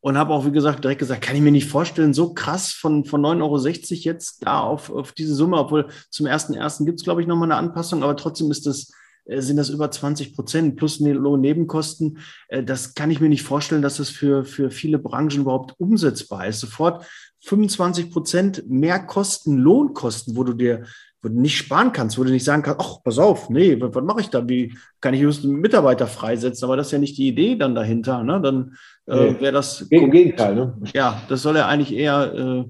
Und 0.00 0.18
habe 0.18 0.34
auch, 0.34 0.46
wie 0.46 0.52
gesagt, 0.52 0.84
direkt 0.84 1.00
gesagt, 1.00 1.22
kann 1.22 1.34
ich 1.34 1.42
mir 1.42 1.50
nicht 1.50 1.68
vorstellen, 1.68 2.14
so 2.14 2.32
krass 2.32 2.70
von, 2.70 3.04
von 3.04 3.22
9,60 3.22 3.42
Euro 3.42 4.00
jetzt 4.02 4.46
da 4.46 4.60
auf, 4.60 4.90
auf 4.90 5.12
diese 5.12 5.34
Summe, 5.34 5.56
obwohl 5.58 5.88
zum 6.10 6.26
1.1. 6.26 6.84
gibt 6.84 7.00
es, 7.00 7.04
glaube 7.04 7.22
ich, 7.22 7.26
nochmal 7.26 7.50
eine 7.50 7.58
Anpassung, 7.58 8.04
aber 8.04 8.14
trotzdem 8.14 8.50
ist 8.50 8.66
das, 8.66 8.92
sind 9.28 9.56
das 9.56 9.70
über 9.70 9.90
20 9.90 10.34
Prozent 10.34 10.76
plus 10.76 11.00
ne-, 11.00 11.12
Lohnnebenkosten. 11.12 12.18
Äh, 12.48 12.62
das 12.62 12.94
kann 12.94 13.10
ich 13.10 13.20
mir 13.20 13.28
nicht 13.28 13.42
vorstellen, 13.42 13.82
dass 13.82 13.96
das 13.96 14.10
für, 14.10 14.44
für 14.44 14.70
viele 14.70 14.98
Branchen 14.98 15.40
überhaupt 15.40 15.74
umsetzbar 15.78 16.46
ist. 16.46 16.60
Sofort 16.60 17.04
25 17.40 18.10
Prozent 18.10 18.64
mehr 18.68 18.98
Kosten, 18.98 19.58
Lohnkosten, 19.58 20.36
wo 20.36 20.44
du 20.44 20.52
dir 20.52 20.84
wo 21.22 21.28
du 21.28 21.40
nicht 21.40 21.56
sparen 21.56 21.92
kannst, 21.92 22.18
wo 22.18 22.24
du 22.24 22.30
nicht 22.30 22.44
sagen 22.44 22.62
kannst, 22.62 22.80
ach, 22.80 23.02
pass 23.02 23.18
auf, 23.18 23.50
nee, 23.50 23.80
was, 23.80 23.94
was 23.94 24.04
mache 24.04 24.20
ich 24.20 24.28
da? 24.28 24.48
Wie 24.48 24.76
kann 25.00 25.12
ich 25.12 25.20
just 25.20 25.44
einen 25.44 25.54
Mitarbeiter 25.54 26.06
freisetzen? 26.06 26.64
Aber 26.64 26.76
das 26.76 26.88
ist 26.88 26.92
ja 26.92 26.98
nicht 26.98 27.18
die 27.18 27.26
Idee 27.26 27.56
dann 27.56 27.74
dahinter. 27.74 28.22
Ne? 28.22 28.40
Dann 28.40 28.76
äh, 29.06 29.40
wäre 29.40 29.52
das. 29.52 29.80
Im 29.82 30.10
Gegenteil, 30.10 30.54
ne? 30.54 30.76
Ja, 30.94 31.20
das 31.28 31.42
soll 31.42 31.56
ja 31.56 31.66
eigentlich 31.66 31.96
eher 31.98 32.32
äh, 32.32 32.64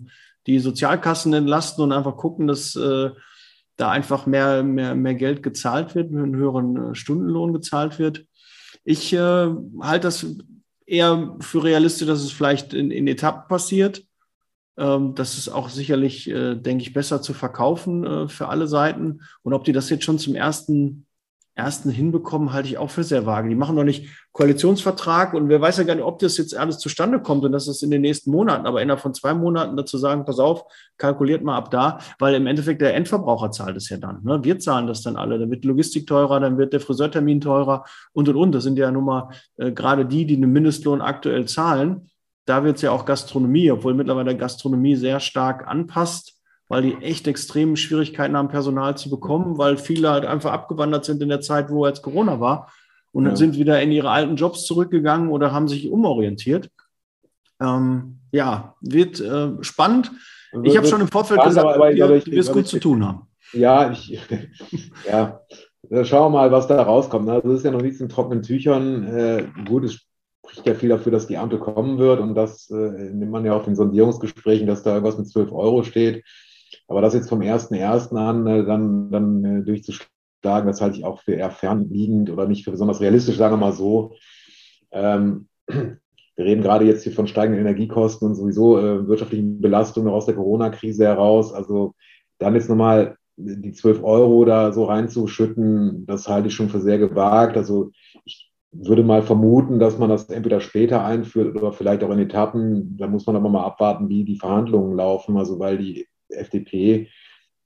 die 0.47 0.59
Sozialkassen 0.59 1.35
entlasten 1.35 1.85
und 1.85 1.93
einfach 1.93 2.17
gucken, 2.17 2.47
dass 2.47 2.77
äh, 2.77 3.11
da 3.77 3.91
einfach 3.91 4.27
mehr, 4.27 4.63
mehr, 4.63 4.95
mehr 4.95 5.15
Geld 5.15 5.43
gezahlt 5.43 5.95
wird, 5.95 6.11
einen 6.11 6.35
höheren 6.35 6.93
äh, 6.93 6.95
Stundenlohn 6.95 7.53
gezahlt 7.53 7.99
wird. 7.99 8.25
Ich 8.85 9.13
äh, 9.13 9.51
halte 9.81 10.07
das 10.07 10.27
eher 10.87 11.37
für 11.41 11.65
realistisch, 11.65 12.07
dass 12.07 12.21
es 12.21 12.33
vielleicht 12.33 12.73
in, 12.73 12.91
in 12.91 13.07
Etappen 13.09 13.49
passiert. 13.49 14.05
Ähm, 14.77 15.15
das 15.15 15.37
ist 15.37 15.49
auch 15.49 15.69
sicherlich, 15.69 16.31
äh, 16.31 16.55
denke 16.55 16.83
ich, 16.83 16.93
besser 16.93 17.23
zu 17.23 17.35
verkaufen 17.35 18.05
äh, 18.05 18.29
für 18.29 18.49
alle 18.49 18.69
Seiten. 18.69 19.21
Und 19.43 19.53
ob 19.53 19.65
die 19.65 19.73
das 19.73 19.91
jetzt 19.91 20.05
schon 20.05 20.19
zum 20.19 20.35
ersten, 20.35 21.07
ersten 21.57 21.91
hinbekommen, 21.91 22.53
halte 22.53 22.69
ich 22.69 22.79
auch 22.79 22.91
für 22.91 23.03
sehr 23.03 23.27
vage. 23.27 23.49
Die 23.49 23.55
machen 23.55 23.75
noch 23.75 23.85
nicht 23.85 24.09
Koalitionsvertrag 24.33 25.35
und 25.35 25.49
wer 25.49 25.61
weiß 25.61 25.79
ja 25.79 25.85
gar 25.85 25.95
nicht, 25.95 26.05
ob 26.05 26.19
das 26.19 26.37
jetzt 26.37 26.55
alles 26.55 26.79
zustande 26.79 27.21
kommt 27.21 27.45
und 27.45 27.53
das 27.53 27.67
ist 27.67 27.83
in 27.83 27.91
den 27.91 28.03
nächsten 28.03 28.31
Monaten. 28.31 28.67
Aber 28.67 28.83
innerhalb 28.83 29.01
von 29.01 29.15
zwei 29.15 29.33
Monaten 29.35 29.77
dazu 29.77 29.97
sagen, 29.97 30.25
pass 30.27 30.39
auf, 30.39 30.65
kalkuliert 30.99 31.43
mal 31.43 31.57
ab 31.57 31.71
da, 31.71 31.99
weil 32.19 32.35
im 32.35 32.47
Endeffekt 32.47 32.83
der 32.83 32.95
Endverbraucher 32.95 33.51
zahlt 33.51 33.77
es 33.77 33.89
ja 33.89 33.97
dann. 33.97 34.23
Ne? 34.23 34.45
Wir 34.45 34.59
zahlen 34.59 34.87
das 34.87 35.03
dann 35.03 35.17
alle. 35.17 35.39
Dann 35.39 35.51
wird 35.51 35.65
Logistik 35.65 36.07
teurer, 36.07 36.39
dann 36.39 36.59
wird 36.59 36.75
der 36.75 36.81
Friseurtermin 36.81 37.41
teurer 37.41 37.85
und 38.13 38.29
und 38.29 38.37
und. 38.37 38.53
Das 38.55 38.63
sind 38.63 38.79
ja 38.79 38.91
nun 38.91 39.05
mal 39.05 39.31
äh, 39.57 39.73
gerade 39.73 40.05
die, 40.05 40.27
die 40.27 40.39
den 40.39 40.53
Mindestlohn 40.53 41.01
aktuell 41.01 41.47
zahlen 41.47 42.09
da 42.47 42.63
wird 42.63 42.77
es 42.77 42.83
ja 42.83 42.93
auch 42.93 43.05
Gastronomie, 43.05 43.71
obwohl 43.73 43.95
mittlerweile 43.95 44.37
Gastronomie 44.37 44.95
sehr 44.95 45.19
stark 45.21 45.67
anpasst, 45.67 46.36
weil 46.69 46.83
die 46.83 46.95
echt 47.03 47.29
extreme 47.29 47.77
Schwierigkeiten 47.77 48.37
haben, 48.37 48.49
Personal 48.49 48.97
zu 48.97 49.11
bekommen, 49.11 49.59
weil 49.59 49.77
viele 49.77 50.11
halt 50.11 50.25
einfach 50.25 50.53
abgewandert 50.53 51.05
sind 51.05 51.23
in 51.23 51.29
der 51.29 51.41
Zeit, 51.41 51.71
wo 51.71 51.87
jetzt 51.87 52.03
Corona 52.03 52.41
war 52.41 52.73
und 53.13 53.27
ja. 53.27 53.37
sind 53.37 53.57
wieder 53.57 53.81
in 53.81 53.93
ihre 53.93 54.11
alten 54.11 54.37
Jobs 54.37 54.65
zurückgegangen 54.65 55.31
oder 55.31 55.53
haben 55.53 55.69
sich 55.69 55.89
umorientiert. 55.89 56.71
Ähm, 57.61 58.19
ja, 58.33 58.75
wird 58.81 59.21
äh, 59.21 59.53
spannend. 59.63 60.13
Ich 60.63 60.77
habe 60.77 60.87
schon 60.87 61.01
im 61.01 61.09
Vorfeld 61.09 61.43
gesagt, 61.43 61.67
aber, 61.67 61.87
aber, 61.87 61.95
wir, 61.95 62.27
wirst 62.27 62.53
gut 62.53 62.67
zu 62.67 62.79
tun 62.79 63.07
haben. 63.07 63.27
Ja, 63.53 63.91
ich, 63.91 64.21
ja, 65.11 65.41
schauen 66.03 66.33
wir 66.33 66.39
mal, 66.39 66.53
was 66.53 66.67
da 66.67 66.83
rauskommt. 66.83 67.29
Also 67.29 67.49
das 67.49 67.59
ist 67.59 67.65
ja 67.65 67.71
noch 67.71 67.83
nichts 67.83 68.01
in 68.01 68.09
trockenen 68.09 68.43
Tüchern. 68.43 69.07
Äh, 69.07 69.45
gut, 69.67 69.85
es 69.85 70.07
spricht 70.45 70.67
ja 70.67 70.75
viel 70.75 70.89
dafür, 70.89 71.13
dass 71.13 71.27
die 71.27 71.37
Ampel 71.37 71.59
kommen 71.59 71.99
wird 71.99 72.21
und 72.21 72.35
das 72.35 72.71
äh, 72.71 72.75
nimmt 72.75 73.31
man 73.31 73.45
ja 73.45 73.55
auch 73.55 73.67
in 73.67 73.77
Sondierungsgesprächen, 73.77 74.67
dass 74.67 74.83
da 74.83 74.95
irgendwas 74.95 75.19
mit 75.19 75.29
12 75.29 75.53
Euro 75.53 75.83
steht. 75.83 76.25
Aber 76.89 77.01
das 77.01 77.15
jetzt 77.15 77.29
vom 77.29 77.41
1.1. 77.41 78.17
an 78.17 78.47
äh, 78.47 78.65
dann, 78.65 79.11
dann 79.11 79.45
äh, 79.45 79.63
durchzuschlagen, 79.65 80.67
das 80.67 80.81
halte 80.81 80.99
ich 80.99 81.05
auch 81.05 81.21
für 81.21 81.35
eher 81.35 81.51
fernliegend 81.51 82.31
oder 82.31 82.47
nicht 82.47 82.65
für 82.65 82.71
besonders 82.71 83.01
realistisch, 83.01 83.37
sagen 83.37 83.55
wir 83.55 83.59
mal 83.59 83.73
so. 83.73 84.15
Ähm, 84.93 85.49
wir 85.69 86.45
reden 86.45 86.63
gerade 86.63 86.85
jetzt 86.85 87.03
hier 87.03 87.13
von 87.13 87.27
steigenden 87.27 87.61
Energiekosten 87.61 88.29
und 88.29 88.35
sowieso 88.35 88.79
äh, 88.79 89.09
wirtschaftlichen 89.09 89.61
Belastungen 89.61 90.13
aus 90.13 90.27
der 90.27 90.35
Corona-Krise 90.35 91.05
heraus. 91.05 91.53
Also 91.53 91.95
dann 92.39 92.55
jetzt 92.55 92.69
nochmal 92.69 93.17
die 93.37 93.73
12 93.73 94.03
Euro 94.03 94.45
da 94.45 94.73
so 94.73 94.85
reinzuschütten, 94.85 96.07
das 96.07 96.29
halte 96.29 96.49
ich 96.49 96.55
schon 96.55 96.69
für 96.69 96.81
sehr 96.81 96.99
gewagt. 96.99 97.57
Also 97.57 97.91
ich 98.25 98.51
würde 98.73 99.03
mal 99.03 99.23
vermuten, 99.23 99.79
dass 99.79 99.99
man 99.99 100.11
das 100.11 100.29
entweder 100.29 100.61
später 100.61 101.05
einführt 101.05 101.57
oder 101.57 101.73
vielleicht 101.73 102.03
auch 102.05 102.11
in 102.11 102.19
Etappen. 102.19 102.97
Da 102.97 103.07
muss 103.07 103.27
man 103.27 103.37
aber 103.37 103.49
mal 103.49 103.65
abwarten, 103.65 104.09
wie 104.09 104.25
die 104.25 104.39
Verhandlungen 104.39 104.97
laufen. 104.97 105.37
Also 105.37 105.59
weil 105.59 105.79
die 105.79 106.07
FDP 106.29 107.09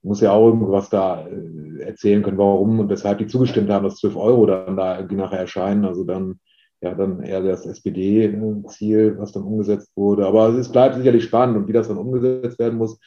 muss 0.03 0.21
ja 0.21 0.31
auch 0.31 0.47
irgendwas 0.47 0.89
da 0.89 1.27
äh, 1.27 1.83
erzählen 1.83 2.23
können, 2.23 2.37
warum 2.37 2.79
und 2.79 2.89
weshalb 2.89 3.19
die 3.19 3.27
zugestimmt 3.27 3.69
haben, 3.69 3.83
dass 3.83 3.97
12 3.97 4.15
Euro 4.15 4.45
dann 4.45 4.75
da 4.75 4.97
irgendwie 4.97 5.15
nachher 5.15 5.39
erscheinen. 5.39 5.85
Also 5.85 6.03
dann 6.03 6.39
ja 6.81 6.95
dann 6.95 7.21
eher 7.21 7.41
das 7.41 7.65
SPD-Ziel, 7.65 9.15
was 9.19 9.31
dann 9.31 9.43
umgesetzt 9.43 9.91
wurde. 9.95 10.25
Aber 10.25 10.49
es 10.49 10.71
bleibt 10.71 10.95
sicherlich 10.95 11.23
spannend 11.23 11.57
und 11.57 11.67
wie 11.67 11.73
das 11.73 11.87
dann 11.87 11.97
umgesetzt 11.97 12.57
werden 12.57 12.77
muss, 12.77 12.99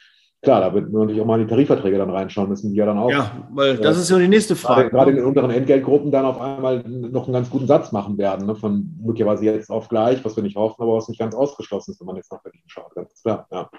Klar, 0.44 0.60
da 0.60 0.74
wird 0.74 0.92
man 0.92 1.02
natürlich 1.02 1.22
auch 1.22 1.26
mal 1.26 1.40
in 1.40 1.46
die 1.46 1.50
Tarifverträge 1.50 1.96
dann 1.96 2.10
reinschauen 2.10 2.50
müssen, 2.50 2.70
die 2.70 2.76
ja 2.76 2.84
dann 2.84 2.98
auch. 2.98 3.10
Ja, 3.10 3.48
weil 3.50 3.78
das 3.78 3.96
äh, 3.96 4.00
ist 4.00 4.10
ja 4.10 4.18
die 4.18 4.28
nächste 4.28 4.54
Frage. 4.54 4.90
Gerade, 4.90 5.10
in 5.10 5.16
den 5.16 5.24
unteren 5.24 5.50
Entgeltgruppen 5.50 6.10
dann 6.10 6.26
auf 6.26 6.38
einmal 6.38 6.82
noch 6.86 7.24
einen 7.24 7.32
ganz 7.32 7.48
guten 7.48 7.66
Satz 7.66 7.92
machen 7.92 8.18
werden, 8.18 8.46
ne, 8.46 8.54
von 8.54 8.94
möglicherweise 9.02 9.46
jetzt 9.46 9.70
auf 9.70 9.88
gleich, 9.88 10.22
was 10.22 10.36
wir 10.36 10.42
nicht 10.42 10.56
hoffen, 10.56 10.82
aber 10.82 10.96
was 10.96 11.08
nicht 11.08 11.18
ganz 11.18 11.34
ausgeschlossen 11.34 11.92
ist, 11.92 12.00
wenn 12.00 12.06
man 12.06 12.16
jetzt 12.16 12.30
nach 12.30 12.42
Berlin 12.42 12.60
schaut, 12.66 12.94
ganz 12.94 13.22
klar, 13.22 13.46
ja. 13.50 13.70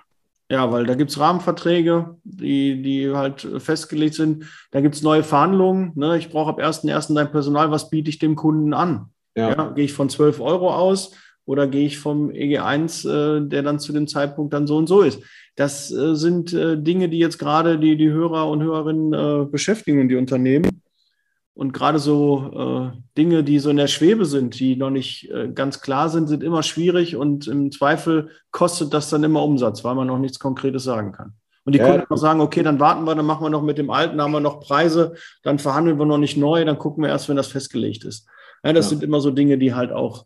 Ja, 0.50 0.72
weil 0.72 0.86
da 0.86 0.94
gibt 0.94 1.10
es 1.10 1.20
Rahmenverträge, 1.20 2.18
die, 2.24 2.82
die 2.82 3.12
halt 3.12 3.48
festgelegt 3.58 4.14
sind. 4.14 4.46
Da 4.72 4.82
gibt 4.82 4.96
es 4.96 5.02
neue 5.02 5.24
Verhandlungen. 5.24 5.92
Ne? 5.96 6.18
Ich 6.18 6.30
brauche 6.30 6.52
ab 6.52 6.60
1.1. 6.60 7.16
dein 7.16 7.32
Personal, 7.32 7.72
was 7.72 7.90
biete 7.90 8.10
ich 8.10 8.20
dem 8.20 8.36
Kunden 8.36 8.74
an? 8.74 9.08
Ja. 9.36 9.50
ja 9.50 9.70
Gehe 9.72 9.86
ich 9.86 9.94
von 9.94 10.10
12 10.10 10.40
Euro 10.40 10.72
aus 10.72 11.12
oder 11.46 11.68
gehe 11.68 11.88
ich 11.88 11.98
vom 11.98 12.30
EG1, 12.30 13.10
äh, 13.10 13.48
der 13.48 13.64
dann 13.64 13.80
zu 13.80 13.92
dem 13.92 14.08
Zeitpunkt 14.08 14.54
dann 14.54 14.68
so 14.68 14.78
und 14.78 14.88
so 14.88 15.02
ist? 15.02 15.22
Das 15.56 15.92
äh, 15.92 16.16
sind 16.16 16.54
äh, 16.54 16.78
Dinge, 16.78 17.10
die 17.10 17.20
jetzt 17.20 17.40
gerade 17.40 17.80
die, 17.80 17.98
die 17.98 18.10
Hörer 18.10 18.48
und 18.50 18.62
Hörerinnen 18.62 19.14
äh, 19.14 19.46
beschäftigen, 19.46 20.08
die 20.10 20.16
Unternehmen. 20.16 20.84
Und 21.56 21.72
gerade 21.72 22.00
so 22.00 22.92
äh, 22.94 22.98
Dinge, 23.18 23.44
die 23.46 23.60
so 23.60 23.70
in 23.70 23.78
der 23.78 23.88
Schwebe 23.88 24.26
sind, 24.26 24.60
die 24.60 24.76
noch 24.76 24.90
nicht 24.90 25.32
äh, 25.32 25.48
ganz 25.48 25.80
klar 25.80 26.10
sind, 26.10 26.28
sind 26.28 26.44
immer 26.44 26.64
schwierig 26.64 27.16
und 27.16 27.48
im 27.48 27.72
Zweifel 27.72 28.30
kostet 28.52 28.94
das 28.94 29.10
dann 29.10 29.24
immer 29.24 29.42
Umsatz, 29.42 29.86
weil 29.86 29.96
man 29.96 30.08
noch 30.08 30.20
nichts 30.20 30.38
Konkretes 30.38 30.84
sagen 30.84 31.14
kann. 31.14 31.34
Und 31.64 31.74
die 31.74 31.80
ja. 31.80 31.90
Kunden 31.90 32.06
noch 32.10 32.18
sagen, 32.18 32.42
okay, 32.42 32.62
dann 32.62 32.82
warten 32.82 33.06
wir, 33.06 33.16
dann 33.16 33.26
machen 33.26 33.44
wir 33.44 33.50
noch 33.50 33.64
mit 33.64 33.78
dem 33.78 33.90
Alten, 33.90 34.22
haben 34.22 34.34
wir 34.34 34.42
noch 34.42 34.60
Preise, 34.60 35.16
dann 35.44 35.58
verhandeln 35.58 35.98
wir 35.98 36.06
noch 36.06 36.18
nicht 36.18 36.36
neu, 36.36 36.66
dann 36.66 36.78
gucken 36.78 37.04
wir 37.04 37.10
erst, 37.10 37.30
wenn 37.30 37.38
das 37.38 37.48
festgelegt 37.48 38.04
ist. 38.04 38.28
Ja, 38.62 38.74
das 38.74 38.88
ja. 38.88 38.90
sind 38.90 39.04
immer 39.04 39.22
so 39.22 39.32
Dinge, 39.32 39.58
die 39.58 39.74
halt 39.74 39.94
auch 39.94 40.26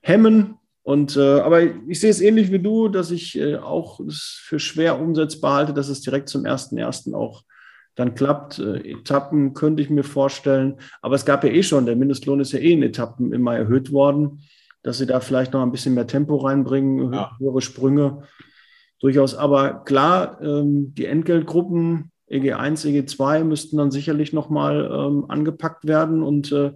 hemmen. 0.00 0.56
Und 0.82 1.18
äh, 1.18 1.40
aber 1.40 1.62
ich 1.62 2.00
sehe 2.00 2.10
es 2.10 2.22
ähnlich 2.22 2.50
wie 2.50 2.58
du, 2.58 2.88
dass 2.88 3.10
ich 3.10 3.38
äh, 3.38 3.56
auch 3.56 4.00
es 4.00 4.40
für 4.42 4.58
schwer 4.58 4.98
umsetzbar 4.98 5.54
halte, 5.54 5.74
dass 5.74 5.88
es 5.88 6.00
direkt 6.00 6.30
zum 6.30 6.44
1.1. 6.44 7.14
auch 7.14 7.44
dann 7.94 8.14
klappt. 8.14 8.58
Äh, 8.58 8.92
Etappen 8.92 9.54
könnte 9.54 9.82
ich 9.82 9.90
mir 9.90 10.04
vorstellen. 10.04 10.78
Aber 11.00 11.14
es 11.14 11.24
gab 11.24 11.44
ja 11.44 11.50
eh 11.50 11.62
schon, 11.62 11.86
der 11.86 11.96
Mindestlohn 11.96 12.40
ist 12.40 12.52
ja 12.52 12.58
eh 12.58 12.72
in 12.72 12.82
Etappen 12.82 13.32
immer 13.32 13.56
erhöht 13.56 13.92
worden, 13.92 14.40
dass 14.82 14.98
sie 14.98 15.06
da 15.06 15.20
vielleicht 15.20 15.52
noch 15.52 15.62
ein 15.62 15.72
bisschen 15.72 15.94
mehr 15.94 16.06
Tempo 16.06 16.36
reinbringen, 16.36 17.12
ja. 17.12 17.32
höhere 17.38 17.60
Sprünge. 17.60 18.22
Durchaus. 19.00 19.34
Aber 19.34 19.84
klar, 19.84 20.40
ähm, 20.42 20.94
die 20.94 21.06
Entgeltgruppen 21.06 22.12
EG1, 22.30 22.86
EG2 22.86 23.44
müssten 23.44 23.76
dann 23.76 23.90
sicherlich 23.90 24.32
nochmal 24.32 24.90
ähm, 24.90 25.26
angepackt 25.28 25.86
werden 25.86 26.22
und 26.22 26.50
äh, 26.52 26.72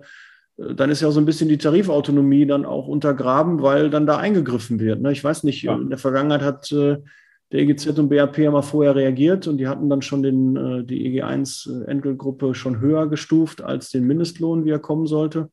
dann 0.59 0.91
ist 0.91 1.03
ja 1.03 1.09
auch 1.09 1.13
so 1.13 1.21
ein 1.21 1.27
bisschen 1.27 1.49
die 1.49 1.59
Tarifautonomie 1.59 2.47
dann 2.47 2.65
auch 2.65 2.89
untergraben, 2.89 3.63
weil 3.63 3.91
dann 3.91 4.07
da 4.07 4.17
eingegriffen 4.17 4.81
wird. 4.81 5.03
Ne? 5.03 5.13
Ich 5.13 5.23
weiß 5.23 5.45
nicht, 5.45 5.63
ja. 5.63 5.75
in 5.75 5.91
der 5.91 5.99
Vergangenheit 5.99 6.43
hat 6.43 6.73
äh, 6.73 6.99
der 7.53 7.61
EGZ 7.61 7.99
und 7.99 8.09
BAP 8.09 8.39
ja 8.39 8.51
mal 8.51 8.63
vorher 8.63 8.95
reagiert 8.95 9.47
und 9.47 9.59
die 9.59 9.69
hatten 9.69 9.89
dann 9.89 10.03
schon 10.03 10.23
den, 10.23 10.57
äh, 10.57 10.85
die 10.85 11.21
EG1-Entgeltgruppe 11.23 12.55
schon 12.55 12.81
höher 12.81 13.09
gestuft 13.09 13.63
als 13.63 13.91
den 13.91 14.05
Mindestlohn, 14.05 14.65
wie 14.65 14.71
er 14.71 14.79
kommen 14.79 15.07
sollte. 15.07 15.51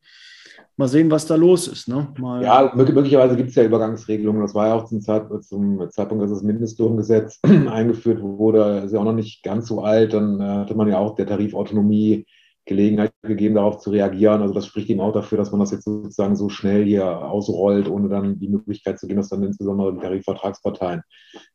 Mal 0.75 0.87
sehen, 0.87 1.11
was 1.11 1.27
da 1.27 1.35
los 1.35 1.67
ist. 1.67 1.87
Ne? 1.87 2.07
Mal 2.17 2.41
ja, 2.43 2.71
möglicherweise 2.73 3.35
gibt 3.35 3.49
es 3.49 3.55
ja 3.55 3.63
Übergangsregelungen. 3.63 4.41
Das 4.41 4.55
war 4.55 4.69
ja 4.69 4.73
auch 4.73 4.85
zum, 4.85 5.01
Zeit, 5.01 5.27
zum 5.43 5.87
Zeitpunkt, 5.91 6.23
als 6.23 6.31
das 6.31 6.41
Mindestlohngesetz 6.41 7.39
eingeführt 7.43 8.23
wurde, 8.23 8.81
ist 8.83 8.91
ja 8.91 8.99
auch 8.99 9.03
noch 9.03 9.13
nicht 9.13 9.43
ganz 9.43 9.67
so 9.67 9.83
alt. 9.83 10.13
Dann 10.13 10.41
äh, 10.41 10.43
hatte 10.43 10.73
man 10.73 10.87
ja 10.87 10.97
auch 10.97 11.13
der 11.13 11.27
Tarifautonomie 11.27 12.25
Gelegenheit 12.65 13.11
gegeben, 13.23 13.55
darauf 13.55 13.79
zu 13.79 13.89
reagieren. 13.89 14.41
Also 14.41 14.53
das 14.53 14.65
spricht 14.65 14.89
eben 14.89 15.01
auch 15.01 15.11
dafür, 15.11 15.37
dass 15.37 15.51
man 15.51 15.59
das 15.59 15.71
jetzt 15.71 15.83
sozusagen 15.83 16.35
so 16.35 16.49
schnell 16.49 16.85
hier 16.85 17.05
ausrollt, 17.05 17.89
ohne 17.89 18.07
dann 18.07 18.39
die 18.39 18.47
Möglichkeit 18.47 18.99
zu 18.99 19.07
geben, 19.07 19.17
dass 19.17 19.29
dann 19.29 19.43
insbesondere 19.43 19.93
die 19.93 19.99
Tarifvertragsparteien 19.99 21.01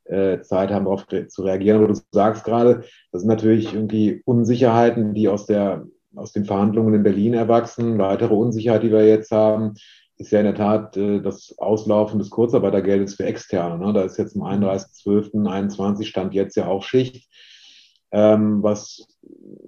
äh, 0.05 0.41
Zeit 0.43 0.71
haben, 0.71 0.85
darauf 0.85 1.07
zu 1.07 1.43
reagieren. 1.43 1.79
Aber 1.79 1.93
du 1.93 2.01
sagst 2.13 2.45
gerade, 2.45 2.85
das 3.11 3.23
sind 3.23 3.29
natürlich 3.29 3.73
irgendwie 3.73 4.23
Unsicherheiten, 4.27 5.15
die 5.15 5.29
aus, 5.29 5.47
der, 5.47 5.87
aus 6.15 6.33
den 6.33 6.45
Verhandlungen 6.45 6.95
in 6.95 7.03
Berlin 7.03 7.35
erwachsen. 7.35 7.99
Weitere 7.99 8.35
Unsicherheit, 8.35 8.83
die 8.83 8.93
wir 8.93 9.07
jetzt 9.07 9.31
haben, 9.31 9.75
ist 10.19 10.33
ja 10.33 10.41
in 10.41 10.47
der 10.47 10.55
Tat 10.55 10.97
äh, 10.97 11.21
das 11.21 11.55
Auslaufen 11.59 12.19
des 12.19 12.29
Kurzarbeitergeldes 12.29 13.15
für 13.15 13.25
Externe. 13.25 13.85
Ne? 13.85 13.93
Da 13.95 14.03
ist 14.03 14.19
jetzt 14.19 14.37
am 14.37 14.43
31.12.21 14.43 16.05
Stand 16.05 16.35
jetzt 16.35 16.57
ja 16.57 16.67
auch 16.67 16.83
Schicht 16.83 17.29
ähm, 18.11 18.63
was 18.63 19.07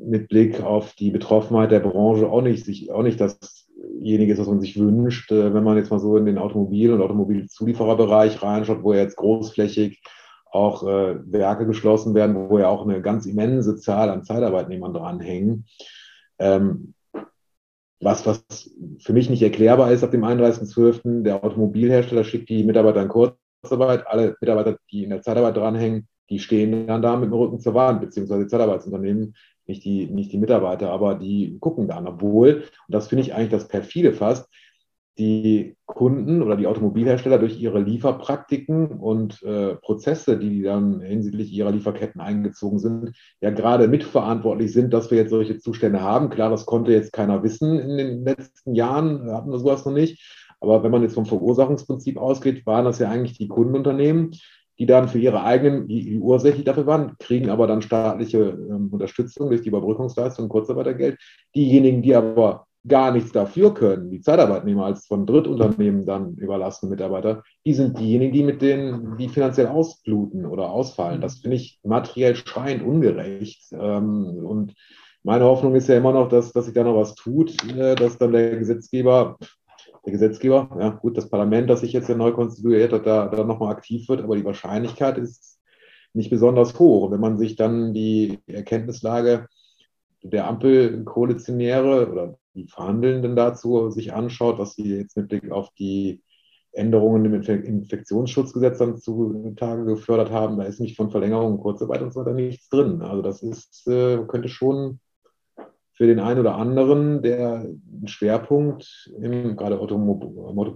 mit 0.03 0.29
Blick 0.29 0.63
auf 0.63 0.95
die 0.95 1.11
Betroffenheit 1.11 1.71
der 1.71 1.81
Branche 1.81 2.29
auch 2.29 2.43
nicht, 2.43 2.65
sich, 2.65 2.91
auch 2.91 3.03
nicht 3.03 3.21
dasjenige 3.21 4.33
ist, 4.33 4.39
was 4.39 4.49
man 4.49 4.61
sich 4.61 4.79
wünscht. 4.79 5.31
Äh, 5.31 5.53
wenn 5.55 5.65
man 5.65 5.77
jetzt 5.77 5.91
mal 5.91 6.01
so 6.01 6.17
in 6.17 6.27
den 6.27 6.39
Automobil- 6.39 6.93
und 6.93 7.03
Automobilzuliefererbereich 7.03 8.43
reinschaut, 8.43 8.83
wo 8.83 8.95
jetzt 8.95 9.17
großflächig 9.17 10.03
auch 10.51 10.83
äh, 10.83 11.17
Werke 11.31 11.67
geschlossen 11.67 12.15
werden, 12.15 12.51
wo 12.51 12.59
ja 12.59 12.69
auch 12.69 12.83
eine 12.83 13.01
ganz 13.03 13.27
immense 13.27 13.77
Zahl 13.77 14.11
an 14.11 14.25
Zeitarbeitnehmern 14.25 14.93
dranhängen. 14.93 15.67
Ähm, 16.39 16.95
was, 18.01 18.27
was 18.27 18.45
für 18.99 19.13
mich 19.13 19.29
nicht 19.29 19.43
erklärbar 19.43 19.93
ist, 19.93 20.03
ab 20.03 20.11
dem 20.11 20.25
31.12. 20.25 21.23
der 21.23 21.45
Automobilhersteller 21.45 22.25
schickt 22.25 22.49
die 22.49 22.65
Mitarbeiter 22.65 23.03
in 23.03 23.09
Kurzarbeit, 23.09 24.07
alle 24.07 24.37
Mitarbeiter, 24.41 24.79
die 24.91 25.05
in 25.05 25.11
der 25.11 25.21
Zeitarbeit 25.21 25.57
dranhängen, 25.57 26.09
die 26.31 26.39
stehen 26.39 26.87
dann 26.87 27.03
da 27.03 27.17
mit 27.17 27.31
dem 27.31 27.35
Rücken 27.35 27.61
zur 27.61 27.75
Wand, 27.75 28.01
beziehungsweise 28.01 28.47
Zeitarbeitsunternehmen, 28.47 29.35
nicht 29.67 29.85
die, 29.85 30.07
nicht 30.07 30.33
die 30.33 30.39
Mitarbeiter, 30.39 30.91
aber 30.91 31.15
die 31.15 31.59
gucken 31.61 31.89
dann. 31.89 32.07
Obwohl, 32.07 32.65
und 32.87 32.95
das 32.95 33.09
finde 33.09 33.23
ich 33.23 33.35
eigentlich 33.35 33.51
das 33.51 33.69
perfide 33.69 34.13
fast, 34.13 34.49
die 35.19 35.77
Kunden 35.87 36.43
oder 36.43 36.57
die 36.57 36.67
Automobilhersteller 36.67 37.39
durch 37.39 37.61
ihre 37.61 37.81
Lieferpraktiken 37.81 38.87
und 38.87 39.43
äh, 39.43 39.75
Prozesse, 39.77 40.39
die 40.39 40.63
dann 40.63 41.01
hinsichtlich 41.01 41.53
ihrer 41.53 41.73
Lieferketten 41.73 42.21
eingezogen 42.21 42.79
sind, 42.79 43.13
ja 43.41 43.51
gerade 43.51 43.87
mitverantwortlich 43.87 44.73
sind, 44.73 44.95
dass 44.95 45.11
wir 45.11 45.19
jetzt 45.19 45.31
solche 45.31 45.59
Zustände 45.59 46.01
haben. 46.01 46.31
Klar, 46.31 46.49
das 46.49 46.65
konnte 46.65 46.93
jetzt 46.93 47.13
keiner 47.13 47.43
wissen 47.43 47.79
in 47.79 47.99
den 47.99 48.25
letzten 48.25 48.75
Jahren, 48.75 49.31
hatten 49.31 49.51
wir 49.51 49.59
sowas 49.59 49.85
noch 49.85 49.93
nicht. 49.93 50.23
Aber 50.61 50.83
wenn 50.83 50.91
man 50.91 51.03
jetzt 51.03 51.15
vom 51.15 51.27
Verursachungsprinzip 51.27 52.17
ausgeht, 52.19 52.67
waren 52.67 52.85
das 52.85 52.99
ja 52.99 53.11
eigentlich 53.11 53.37
die 53.37 53.49
Kundenunternehmen, 53.49 54.33
die 54.81 54.87
dann 54.87 55.09
für 55.09 55.19
ihre 55.19 55.45
eigenen, 55.45 55.87
die 55.89 56.19
ursächlich 56.19 56.65
dafür 56.65 56.87
waren, 56.87 57.17
kriegen 57.19 57.51
aber 57.51 57.67
dann 57.67 57.83
staatliche 57.83 58.39
ähm, 58.39 58.89
Unterstützung 58.91 59.51
durch 59.51 59.61
die 59.61 59.69
Überbrückungsleistung 59.69 60.49
Kurzarbeitergeld. 60.49 61.19
Diejenigen, 61.55 62.01
die 62.01 62.15
aber 62.15 62.67
gar 62.89 63.13
nichts 63.13 63.31
dafür 63.31 63.75
können, 63.75 64.11
die 64.11 64.23
Zeitarbeitnehmer 64.23 64.87
als 64.87 65.07
von 65.07 65.27
Drittunternehmen 65.27 66.07
dann 66.07 66.35
überlassene 66.37 66.89
Mitarbeiter, 66.89 67.43
die 67.67 67.75
sind 67.75 67.99
diejenigen, 67.99 68.33
die 68.33 68.43
mit 68.43 68.63
denen, 68.63 69.19
die 69.19 69.29
finanziell 69.29 69.67
ausbluten 69.67 70.47
oder 70.47 70.71
ausfallen. 70.71 71.21
Das 71.21 71.41
finde 71.41 71.59
ich 71.59 71.79
materiell 71.85 72.35
schreiend 72.35 72.83
ungerecht. 72.83 73.71
Ähm, 73.73 74.41
und 74.47 74.73
meine 75.23 75.45
Hoffnung 75.45 75.75
ist 75.75 75.89
ja 75.89 75.99
immer 75.99 76.15
noch, 76.15 76.31
dass, 76.31 76.53
dass 76.53 76.65
sich 76.65 76.73
da 76.75 76.83
noch 76.83 76.97
was 76.97 77.15
tut, 77.15 77.55
äh, 77.77 77.97
dass 77.97 78.17
dann 78.17 78.33
der 78.33 78.57
Gesetzgeber 78.57 79.37
der 80.05 80.13
Gesetzgeber, 80.13 80.71
ja 80.79 80.91
gut, 80.91 81.17
das 81.17 81.29
Parlament, 81.29 81.69
das 81.69 81.81
sich 81.81 81.93
jetzt 81.93 82.09
ja 82.09 82.15
neu 82.15 82.33
konstituiert 82.33 82.93
hat, 82.93 83.07
da, 83.07 83.29
da 83.29 83.45
nochmal 83.45 83.73
aktiv 83.73 84.09
wird, 84.09 84.23
aber 84.23 84.37
die 84.37 84.45
Wahrscheinlichkeit 84.45 85.19
ist 85.19 85.59
nicht 86.13 86.31
besonders 86.31 86.79
hoch. 86.79 87.11
Wenn 87.11 87.21
man 87.21 87.39
sich 87.39 87.57
dann 87.57 87.95
die 87.95 88.39
Erkenntnislage 88.47 89.47
der 90.23 90.49
Ampelkoalitionäre 90.49 92.11
oder 92.11 92.39
die 92.55 92.67
Verhandelnden 92.67 93.37
dazu 93.37 93.91
sich 93.91 94.13
anschaut, 94.13 94.59
was 94.59 94.75
sie 94.75 94.97
jetzt 94.97 95.17
mit 95.17 95.29
Blick 95.29 95.51
auf 95.51 95.71
die 95.79 96.23
Änderungen 96.73 97.25
im 97.25 97.35
Infektionsschutzgesetz 97.35 98.79
dann 98.79 98.99
zutage 98.99 99.85
gefördert 99.85 100.31
haben, 100.31 100.59
da 100.59 100.65
ist 100.65 100.81
nicht 100.81 100.97
von 100.97 101.11
Verlängerung, 101.11 101.59
Kurzarbeit 101.59 102.03
und 102.03 102.13
so 102.13 102.21
weiter 102.21 102.33
nichts 102.33 102.69
drin. 102.69 103.03
Also 103.03 103.23
das 103.23 103.43
ist, 103.43 103.87
äh, 103.89 104.19
könnte 104.27 104.49
schon 104.49 105.01
für 106.01 106.07
den 106.07 106.19
einen 106.19 106.41
oder 106.41 106.55
anderen, 106.55 107.21
der 107.21 107.57
einen 107.57 108.09
Schwerpunkt 108.09 109.13
im 109.21 109.55
gerade 109.55 109.79
Automobil, 109.79 110.31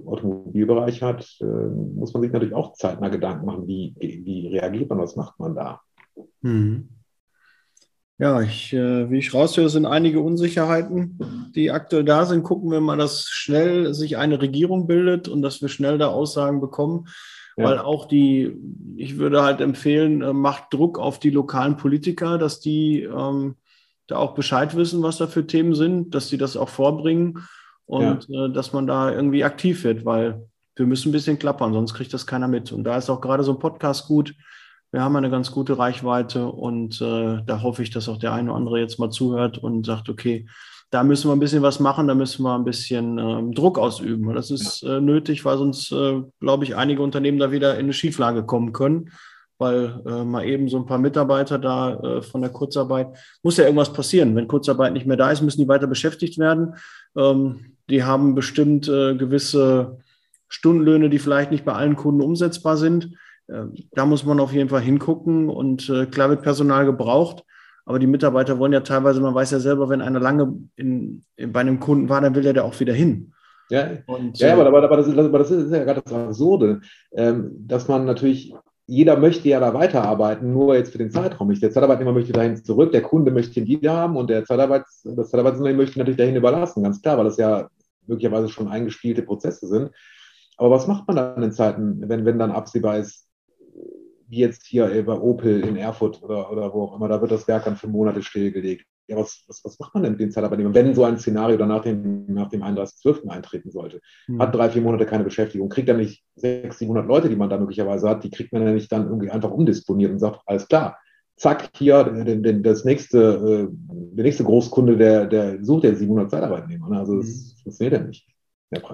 Automobilbereich 0.05 1.03
hat, 1.03 1.27
äh, 1.41 1.47
muss 1.47 2.13
man 2.13 2.23
sich 2.23 2.31
natürlich 2.31 2.55
auch 2.55 2.75
zeitnah 2.75 3.09
Gedanken 3.09 3.47
machen, 3.47 3.67
wie, 3.67 3.95
wie 3.99 4.49
reagiert 4.49 4.91
man, 4.91 4.99
was 4.99 5.17
macht 5.17 5.41
man 5.41 5.55
da. 5.55 5.81
Hm. 6.43 6.91
Ja, 8.19 8.43
ich, 8.43 8.75
äh, 8.75 9.11
wie 9.11 9.17
ich 9.17 9.33
raushöre, 9.33 9.71
sind 9.71 9.87
einige 9.87 10.21
Unsicherheiten, 10.21 11.51
die 11.55 11.71
aktuell 11.71 12.05
da 12.05 12.27
sind. 12.27 12.43
Gucken 12.43 12.71
wir 12.71 12.83
mal, 12.83 12.99
dass 12.99 13.27
schnell 13.31 13.95
sich 13.95 14.19
eine 14.19 14.43
Regierung 14.43 14.87
bildet 14.87 15.29
und 15.29 15.41
dass 15.41 15.63
wir 15.63 15.71
schnell 15.71 15.97
da 15.97 16.09
Aussagen 16.09 16.61
bekommen. 16.61 17.07
Ja. 17.57 17.65
Weil 17.65 17.79
auch 17.79 18.05
die, 18.05 18.55
ich 18.99 19.17
würde 19.17 19.43
halt 19.43 19.63
empfehlen, 19.63 20.21
äh, 20.21 20.35
macht 20.35 20.65
Druck 20.75 20.99
auf 20.99 21.19
die 21.19 21.31
lokalen 21.31 21.79
Politiker, 21.79 22.37
dass 22.37 22.61
die 22.61 23.05
ähm, 23.05 23.55
da 24.07 24.17
auch 24.17 24.35
Bescheid 24.35 24.77
wissen, 24.77 25.03
was 25.03 25.19
da 25.19 25.27
für 25.27 25.47
Themen 25.47 25.75
sind, 25.75 26.15
dass 26.15 26.29
sie 26.29 26.39
das 26.39 26.57
auch 26.57 26.69
vorbringen 26.69 27.47
und 27.87 28.27
ja. 28.29 28.47
äh, 28.47 28.53
dass 28.53 28.73
man 28.73 28.87
da 28.87 29.13
irgendwie 29.13 29.45
aktiv 29.45 29.85
wird, 29.85 30.05
weil 30.05 30.47
wir 30.77 30.87
müssen 30.87 31.11
ein 31.11 31.13
bisschen 31.13 31.39
klappern, 31.39 31.73
sonst 31.73 31.95
kriegt 31.95 32.13
das 32.13 32.27
keiner 32.27 32.49
mit. 32.49 32.73
Und 32.73 32.85
da 32.85 32.97
ist 32.97 33.11
auch 33.11 33.21
gerade 33.21 33.45
so 33.45 33.53
ein 33.53 33.59
Podcast 33.59 34.07
gut. 34.07 34.35
Wir 34.91 35.03
haben 35.03 35.17
eine 35.17 35.31
ganz 35.31 35.51
gute 35.51 35.79
Reichweite 35.79 36.47
und 36.47 37.01
äh, 37.01 37.43
da 37.45 37.63
hoffe 37.63 37.83
ich, 37.83 37.91
dass 37.91 38.09
auch 38.09 38.19
der 38.19 38.33
eine 38.33 38.51
oder 38.51 38.59
andere 38.59 38.81
jetzt 38.81 38.99
mal 38.99 39.11
zuhört 39.11 39.59
und 39.59 39.87
sagt, 39.87 40.09
okay, 40.09 40.47
da 40.91 41.03
müssen 41.03 41.29
wir 41.29 41.33
ein 41.35 41.41
bisschen 41.41 41.63
was 41.63 41.81
machen, 41.81 42.07
da 42.07 42.15
müssen 42.15 42.45
wir 42.45 42.55
ein 42.55 42.65
bisschen 42.65 43.19
ähm, 43.19 43.53
Druck 43.53 43.79
ausüben. 43.79 44.33
Das 44.35 44.51
ist 44.51 44.83
äh, 44.83 45.01
nötig, 45.01 45.45
weil 45.45 45.59
sonst, 45.59 45.91
äh, 45.91 46.23
glaube 46.39 46.65
ich, 46.65 46.77
einige 46.77 47.03
Unternehmen 47.03 47.39
da 47.39 47.51
wieder 47.51 47.75
in 47.75 47.87
eine 47.87 47.93
Schieflage 47.93 48.45
kommen 48.45 48.73
können 48.73 49.11
weil 49.59 50.01
äh, 50.07 50.25
mal 50.25 50.45
eben 50.45 50.69
so 50.69 50.79
ein 50.79 50.87
paar 50.87 50.99
Mitarbeiter 50.99 51.59
da 51.59 51.95
äh, 51.95 52.23
von 52.23 52.41
der 52.41 52.51
Kurzarbeit, 52.51 53.17
muss 53.43 53.57
ja 53.57 53.65
irgendwas 53.65 53.93
passieren. 53.93 54.35
Wenn 54.35 54.49
Kurzarbeit 54.49 54.93
nicht 54.93 55.07
mehr 55.07 55.17
da 55.17 55.31
ist, 55.31 55.43
müssen 55.43 55.61
die 55.61 55.69
weiter 55.69 55.87
beschäftigt 55.87 56.39
werden. 56.39 56.75
Ähm, 57.17 57.77
die 57.89 58.03
haben 58.05 58.35
bestimmt 58.35 58.89
äh, 58.89 59.15
gewisse 59.15 59.99
Stundenlöhne, 60.49 61.11
die 61.11 61.19
vielleicht 61.19 61.51
nicht 61.51 61.65
bei 61.65 61.73
allen 61.73 61.97
Kunden 61.97 62.21
umsetzbar 62.21 62.77
sind. 62.77 63.11
Ähm, 63.49 63.75
da 63.93 64.07
muss 64.07 64.25
man 64.25 64.41
auf 64.41 64.53
jeden 64.53 64.69
Fall 64.69 64.81
hingucken 64.81 65.49
und 65.49 65.89
äh, 65.89 66.07
klar 66.07 66.31
wird 66.31 66.43
Personal 66.43 66.87
gebraucht. 66.87 67.45
Aber 67.87 67.99
die 67.99 68.07
Mitarbeiter 68.07 68.59
wollen 68.59 68.73
ja 68.73 68.81
teilweise, 68.81 69.21
man 69.21 69.35
weiß 69.35 69.51
ja 69.51 69.59
selber, 69.59 69.89
wenn 69.91 70.01
einer 70.01 70.21
lange 70.21 70.59
in, 70.77 71.23
in, 71.37 71.53
bei 71.53 71.61
einem 71.61 71.81
Kunden 71.81 72.09
war, 72.09 72.21
dann 72.21 72.35
will 72.35 72.47
er 72.47 72.55
da 72.55 72.63
auch 72.63 72.79
wieder 72.81 72.95
hin. 72.95 73.33
Ja, 73.71 73.89
und, 74.07 74.39
ja 74.39 74.55
aber, 74.55 74.67
aber, 74.67 74.83
aber, 74.83 74.97
das 74.97 75.07
ist, 75.07 75.19
aber, 75.19 75.39
das 75.39 75.51
ist, 75.51 75.71
ja 75.71 75.85
gerade 75.85 76.03
das 76.03 76.13
Absurde, 76.13 76.81
ähm, 77.13 77.51
dass 77.67 77.89
man 77.89 78.05
natürlich 78.05 78.55
jeder 78.87 79.19
möchte 79.19 79.49
ja 79.49 79.61
da 79.61 79.73
weiterarbeiten, 79.73 80.53
nur 80.53 80.77
jetzt 80.77 80.93
für 80.93 80.99
den 80.99 81.11
Zeitraum. 81.11 81.53
Der 81.53 81.71
Zeitarbeitnehmer 81.71 82.13
möchte 82.13 82.33
dahin 82.33 82.57
zurück, 82.57 82.93
der 82.93 83.03
Kunde 83.03 83.31
möchte 83.31 83.61
ihn 83.61 83.67
wieder 83.67 83.97
haben 83.97 84.17
und 84.17 84.29
der 84.29 84.45
Zeitarbeits, 84.45 85.03
das 85.05 85.31
Zeitarbeitsunternehmen 85.31 85.85
möchte 85.85 85.99
natürlich 85.99 86.19
dahin 86.19 86.37
überlassen, 86.37 86.83
ganz 86.83 87.01
klar, 87.01 87.17
weil 87.17 87.25
das 87.25 87.39
ja 87.39 87.69
möglicherweise 88.07 88.49
schon 88.49 88.69
eingespielte 88.69 89.23
Prozesse 89.23 89.67
sind. 89.67 89.91
Aber 90.57 90.71
was 90.71 90.87
macht 90.87 91.07
man 91.09 91.17
dann 91.17 91.43
in 91.43 91.53
Zeiten, 91.53 92.09
wenn, 92.09 92.25
wenn 92.27 92.39
dann 92.39 92.53
absehbar 92.53 92.99
ist, 92.99 93.27
wie 94.29 94.39
jetzt 94.39 94.67
hier 94.67 95.05
bei 95.05 95.19
Opel 95.19 95.61
in 95.61 95.77
Erfurt 95.77 96.23
oder, 96.23 96.51
oder 96.51 96.73
wo 96.73 96.85
auch 96.85 96.97
immer, 96.97 97.09
da 97.09 97.21
wird 97.21 97.31
das 97.31 97.49
Werk 97.49 97.65
dann 97.65 97.77
für 97.77 97.89
Monate 97.89 98.23
stillgelegt. 98.23 98.87
Ja, 99.07 99.17
was, 99.17 99.45
was, 99.47 99.65
was 99.65 99.79
macht 99.79 99.95
man 99.95 100.03
denn 100.03 100.13
mit 100.13 100.21
den 100.21 100.31
Zeitarbeitnehmern, 100.31 100.75
wenn 100.75 100.95
so 100.95 101.05
ein 101.05 101.19
Szenario 101.19 101.57
dann 101.57 101.69
nach 101.69 101.83
dem, 101.83 102.27
nach 102.27 102.49
dem 102.49 102.63
31.12. 102.63 103.29
eintreten 103.29 103.71
sollte? 103.71 104.01
Mhm. 104.27 104.41
Hat 104.41 104.55
drei, 104.55 104.71
vier 104.71 104.83
Monate 104.83 105.07
keine 105.07 105.25
Beschäftigung, 105.25 105.69
kriegt 105.69 105.89
er 105.89 105.97
nicht 105.97 106.25
600, 106.37 106.75
700 106.75 107.07
Leute, 107.07 107.29
die 107.29 107.37
man 107.37 107.51
da 107.51 107.59
möglicherweise 107.59 108.09
hat, 108.09 108.25
die 108.25 108.31
kriegt 108.31 108.53
man 108.53 108.63
ja 108.63 108.73
nicht 108.73 108.91
dann 108.91 109.07
irgendwie 109.07 109.31
einfach 109.31 109.51
umdisponiert 109.51 110.13
und 110.13 110.19
sagt, 110.19 110.41
alles 110.47 110.69
klar, 110.69 110.99
zack, 111.37 111.71
hier 111.77 112.05
das 112.05 112.85
nächste, 112.85 113.19
äh, 113.19 113.69
der 113.71 114.25
nächste 114.25 114.45
Großkunde, 114.45 114.97
der, 114.97 115.27
der 115.27 115.65
sucht 115.65 115.85
ja 115.85 115.95
700 115.95 116.31
Zeitarbeitnehmer. 116.31 116.89
Ne? 116.89 116.99
Also 116.99 117.17
das 117.17 117.27
mhm. 117.27 117.63
funktioniert 117.63 118.01
ja 118.01 118.07
nicht. 118.07 118.34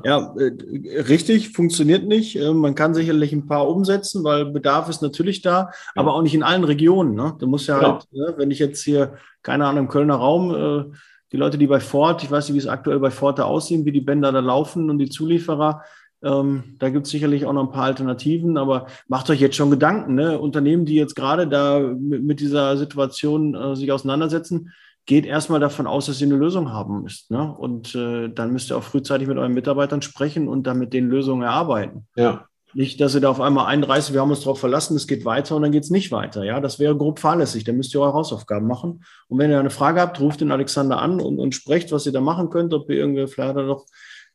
Ja, 0.04 0.34
äh, 0.38 1.00
richtig, 1.02 1.50
funktioniert 1.50 2.06
nicht. 2.06 2.36
Äh, 2.36 2.52
man 2.52 2.74
kann 2.74 2.94
sicherlich 2.94 3.32
ein 3.32 3.46
paar 3.46 3.68
umsetzen, 3.68 4.24
weil 4.24 4.46
Bedarf 4.46 4.88
ist 4.88 5.02
natürlich 5.02 5.42
da, 5.42 5.70
aber 5.94 6.14
auch 6.14 6.22
nicht 6.22 6.34
in 6.34 6.42
allen 6.42 6.64
Regionen. 6.64 7.14
Ne? 7.14 7.34
Du 7.38 7.46
musst 7.46 7.68
ja, 7.68 7.80
ja. 7.80 7.92
halt, 7.92 8.04
ne, 8.12 8.34
wenn 8.36 8.50
ich 8.50 8.58
jetzt 8.58 8.82
hier, 8.82 9.14
keine 9.42 9.66
Ahnung, 9.66 9.84
im 9.84 9.88
Kölner 9.88 10.16
Raum, 10.16 10.54
äh, 10.54 10.96
die 11.32 11.36
Leute, 11.36 11.58
die 11.58 11.66
bei 11.66 11.80
Ford, 11.80 12.22
ich 12.22 12.30
weiß 12.30 12.48
nicht, 12.48 12.54
wie 12.54 12.58
es 12.58 12.66
aktuell 12.66 12.98
bei 12.98 13.10
Ford 13.10 13.38
da 13.38 13.44
aussieht, 13.44 13.84
wie 13.84 13.92
die 13.92 14.00
Bänder 14.00 14.32
da 14.32 14.40
laufen 14.40 14.90
und 14.90 14.98
die 14.98 15.08
Zulieferer, 15.08 15.82
ähm, 16.22 16.76
da 16.78 16.90
gibt 16.90 17.06
es 17.06 17.12
sicherlich 17.12 17.46
auch 17.46 17.52
noch 17.52 17.64
ein 17.64 17.72
paar 17.72 17.84
Alternativen, 17.84 18.58
aber 18.58 18.86
macht 19.08 19.30
euch 19.30 19.40
jetzt 19.40 19.56
schon 19.56 19.70
Gedanken. 19.70 20.14
Ne? 20.14 20.38
Unternehmen, 20.38 20.84
die 20.84 20.96
jetzt 20.96 21.16
gerade 21.16 21.48
da 21.48 21.80
mit, 21.80 22.22
mit 22.22 22.40
dieser 22.40 22.76
Situation 22.76 23.54
äh, 23.54 23.74
sich 23.76 23.90
auseinandersetzen, 23.90 24.72
geht 25.10 25.26
erstmal 25.26 25.58
davon 25.58 25.88
aus, 25.88 26.06
dass 26.06 26.20
ihr 26.20 26.28
eine 26.28 26.36
Lösung 26.36 26.72
haben 26.72 27.02
müsst. 27.02 27.32
Ne? 27.32 27.52
Und 27.52 27.96
äh, 27.96 28.28
dann 28.28 28.52
müsst 28.52 28.70
ihr 28.70 28.76
auch 28.76 28.84
frühzeitig 28.84 29.26
mit 29.26 29.38
euren 29.38 29.52
Mitarbeitern 29.52 30.02
sprechen 30.02 30.46
und 30.46 30.68
dann 30.68 30.78
mit 30.78 30.92
den 30.92 31.08
Lösungen 31.08 31.42
erarbeiten. 31.42 32.06
Ja. 32.14 32.46
Nicht, 32.74 33.00
dass 33.00 33.16
ihr 33.16 33.20
da 33.20 33.28
auf 33.28 33.40
einmal 33.40 33.66
einreißt, 33.66 34.12
wir 34.12 34.20
haben 34.20 34.30
uns 34.30 34.42
darauf 34.42 34.60
verlassen, 34.60 34.94
es 34.94 35.08
geht 35.08 35.24
weiter 35.24 35.56
und 35.56 35.62
dann 35.62 35.72
geht 35.72 35.82
es 35.82 35.90
nicht 35.90 36.12
weiter. 36.12 36.44
Ja, 36.44 36.60
das 36.60 36.78
wäre 36.78 36.96
grob 36.96 37.18
fahrlässig. 37.18 37.64
Dann 37.64 37.76
müsst 37.76 37.92
ihr 37.92 38.00
eure 38.00 38.12
Hausaufgaben 38.12 38.68
machen. 38.68 39.02
Und 39.26 39.38
wenn 39.40 39.50
ihr 39.50 39.58
eine 39.58 39.70
Frage 39.70 40.00
habt, 40.00 40.20
ruft 40.20 40.42
den 40.42 40.52
Alexander 40.52 41.00
an 41.00 41.20
und, 41.20 41.40
und 41.40 41.56
sprecht, 41.56 41.90
was 41.90 42.06
ihr 42.06 42.12
da 42.12 42.20
machen 42.20 42.48
könnt, 42.48 42.72
ob 42.72 42.88
ihr 42.88 42.98
irgendwie 42.98 43.26
vielleicht 43.26 43.56
noch 43.56 43.86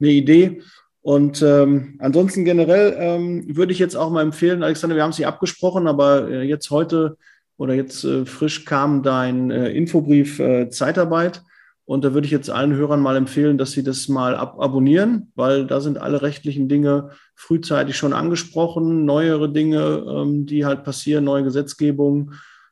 eine 0.02 0.12
Idee. 0.12 0.62
Und 1.02 1.42
ähm, 1.42 1.96
ansonsten 2.00 2.44
generell 2.44 2.98
ähm, 3.00 3.56
würde 3.56 3.72
ich 3.72 3.80
jetzt 3.80 3.96
auch 3.96 4.10
mal 4.10 4.24
empfehlen, 4.24 4.62
Alexander, 4.62 4.98
wir 4.98 5.04
haben 5.04 5.12
es 5.12 5.18
hier 5.18 5.30
abgesprochen, 5.30 5.88
aber 5.88 6.30
äh, 6.30 6.42
jetzt 6.44 6.70
heute 6.70 7.16
oder 7.58 7.74
jetzt 7.74 8.04
äh, 8.04 8.26
frisch 8.26 8.66
kam 8.66 9.04
dein 9.04 9.52
äh, 9.52 9.70
Infobrief 9.70 10.40
äh, 10.40 10.70
Zeitarbeit. 10.70 11.44
Und 11.86 12.04
da 12.04 12.14
würde 12.14 12.26
ich 12.26 12.32
jetzt 12.32 12.50
allen 12.50 12.74
Hörern 12.74 13.00
mal 13.00 13.16
empfehlen, 13.16 13.60
dass 13.60 13.72
sie 13.72 13.84
das 13.84 14.08
mal 14.10 14.36
ab 14.36 14.60
abonnieren, 14.60 15.32
weil 15.36 15.68
da 15.68 15.80
sind 15.82 16.00
alle 16.00 16.24
rechtlichen 16.24 16.68
Dinge 16.68 17.12
frühzeitig 17.36 17.96
schon 17.96 18.14
angesprochen, 18.14 19.06
neuere 19.06 19.52
Dinge, 19.52 20.04
ähm, 20.08 20.48
die 20.48 20.66
halt 20.66 20.84
passieren, 20.84 21.24
neue 21.24 21.44
Gesetzgebung, 21.44 22.32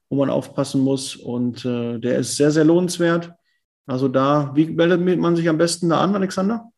wo 0.09 0.17
man 0.17 0.31
aufpassen 0.31 0.81
muss. 0.81 1.15
Und 1.15 1.63
äh, 1.63 1.99
der 1.99 2.17
ist 2.17 2.37
sehr, 2.37 2.49
sehr 2.49 2.65
lohnenswert. 2.65 3.33
Also 3.85 4.07
da, 4.07 4.51
wie 4.55 4.65
meldet 4.65 5.19
man 5.19 5.35
sich 5.35 5.47
am 5.47 5.57
besten 5.59 5.89
da 5.89 6.01
an, 6.01 6.15
Alexander? 6.15 6.72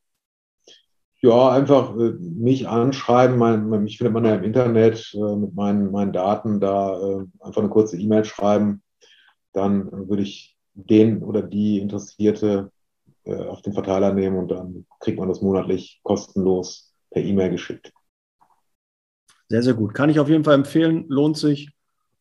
Ja, 1.26 1.50
einfach 1.50 1.98
äh, 1.98 2.12
mich 2.20 2.68
anschreiben. 2.68 3.40
Mein, 3.40 3.68
mich 3.68 3.98
findet 3.98 4.14
man 4.14 4.26
ja 4.26 4.36
im 4.36 4.44
Internet 4.44 5.12
äh, 5.16 5.36
mit 5.36 5.56
meinen, 5.56 5.92
meinen 5.92 6.14
Daten 6.14 6.60
da 6.60 7.00
äh, 7.00 7.26
einfach 7.40 7.62
eine 7.64 7.72
kurze 7.72 7.98
E-Mail 7.98 8.26
schreiben. 8.26 8.84
Dann 9.52 10.08
würde 10.08 10.22
ich 10.22 10.56
den 10.76 11.24
oder 11.24 11.42
die 11.42 11.80
Interessierte 11.80 12.72
äh, 13.24 13.34
auf 13.34 13.64
den 13.64 13.74
Verteiler 13.74 14.14
nehmen 14.14 14.38
und 14.38 14.50
dann 14.50 14.86
kriegt 15.00 15.18
man 15.18 15.28
das 15.28 15.42
monatlich 15.42 16.00
kostenlos 16.04 16.94
per 17.10 17.24
E-Mail 17.24 17.50
geschickt. 17.50 17.92
Sehr, 19.50 19.64
sehr 19.64 19.74
gut. 19.74 19.96
Kann 19.96 20.12
ich 20.12 20.20
auf 20.20 20.30
jeden 20.30 20.44
Fall 20.44 20.54
empfehlen. 20.56 21.06
Lohnt 21.08 21.38
sich. 21.38 21.72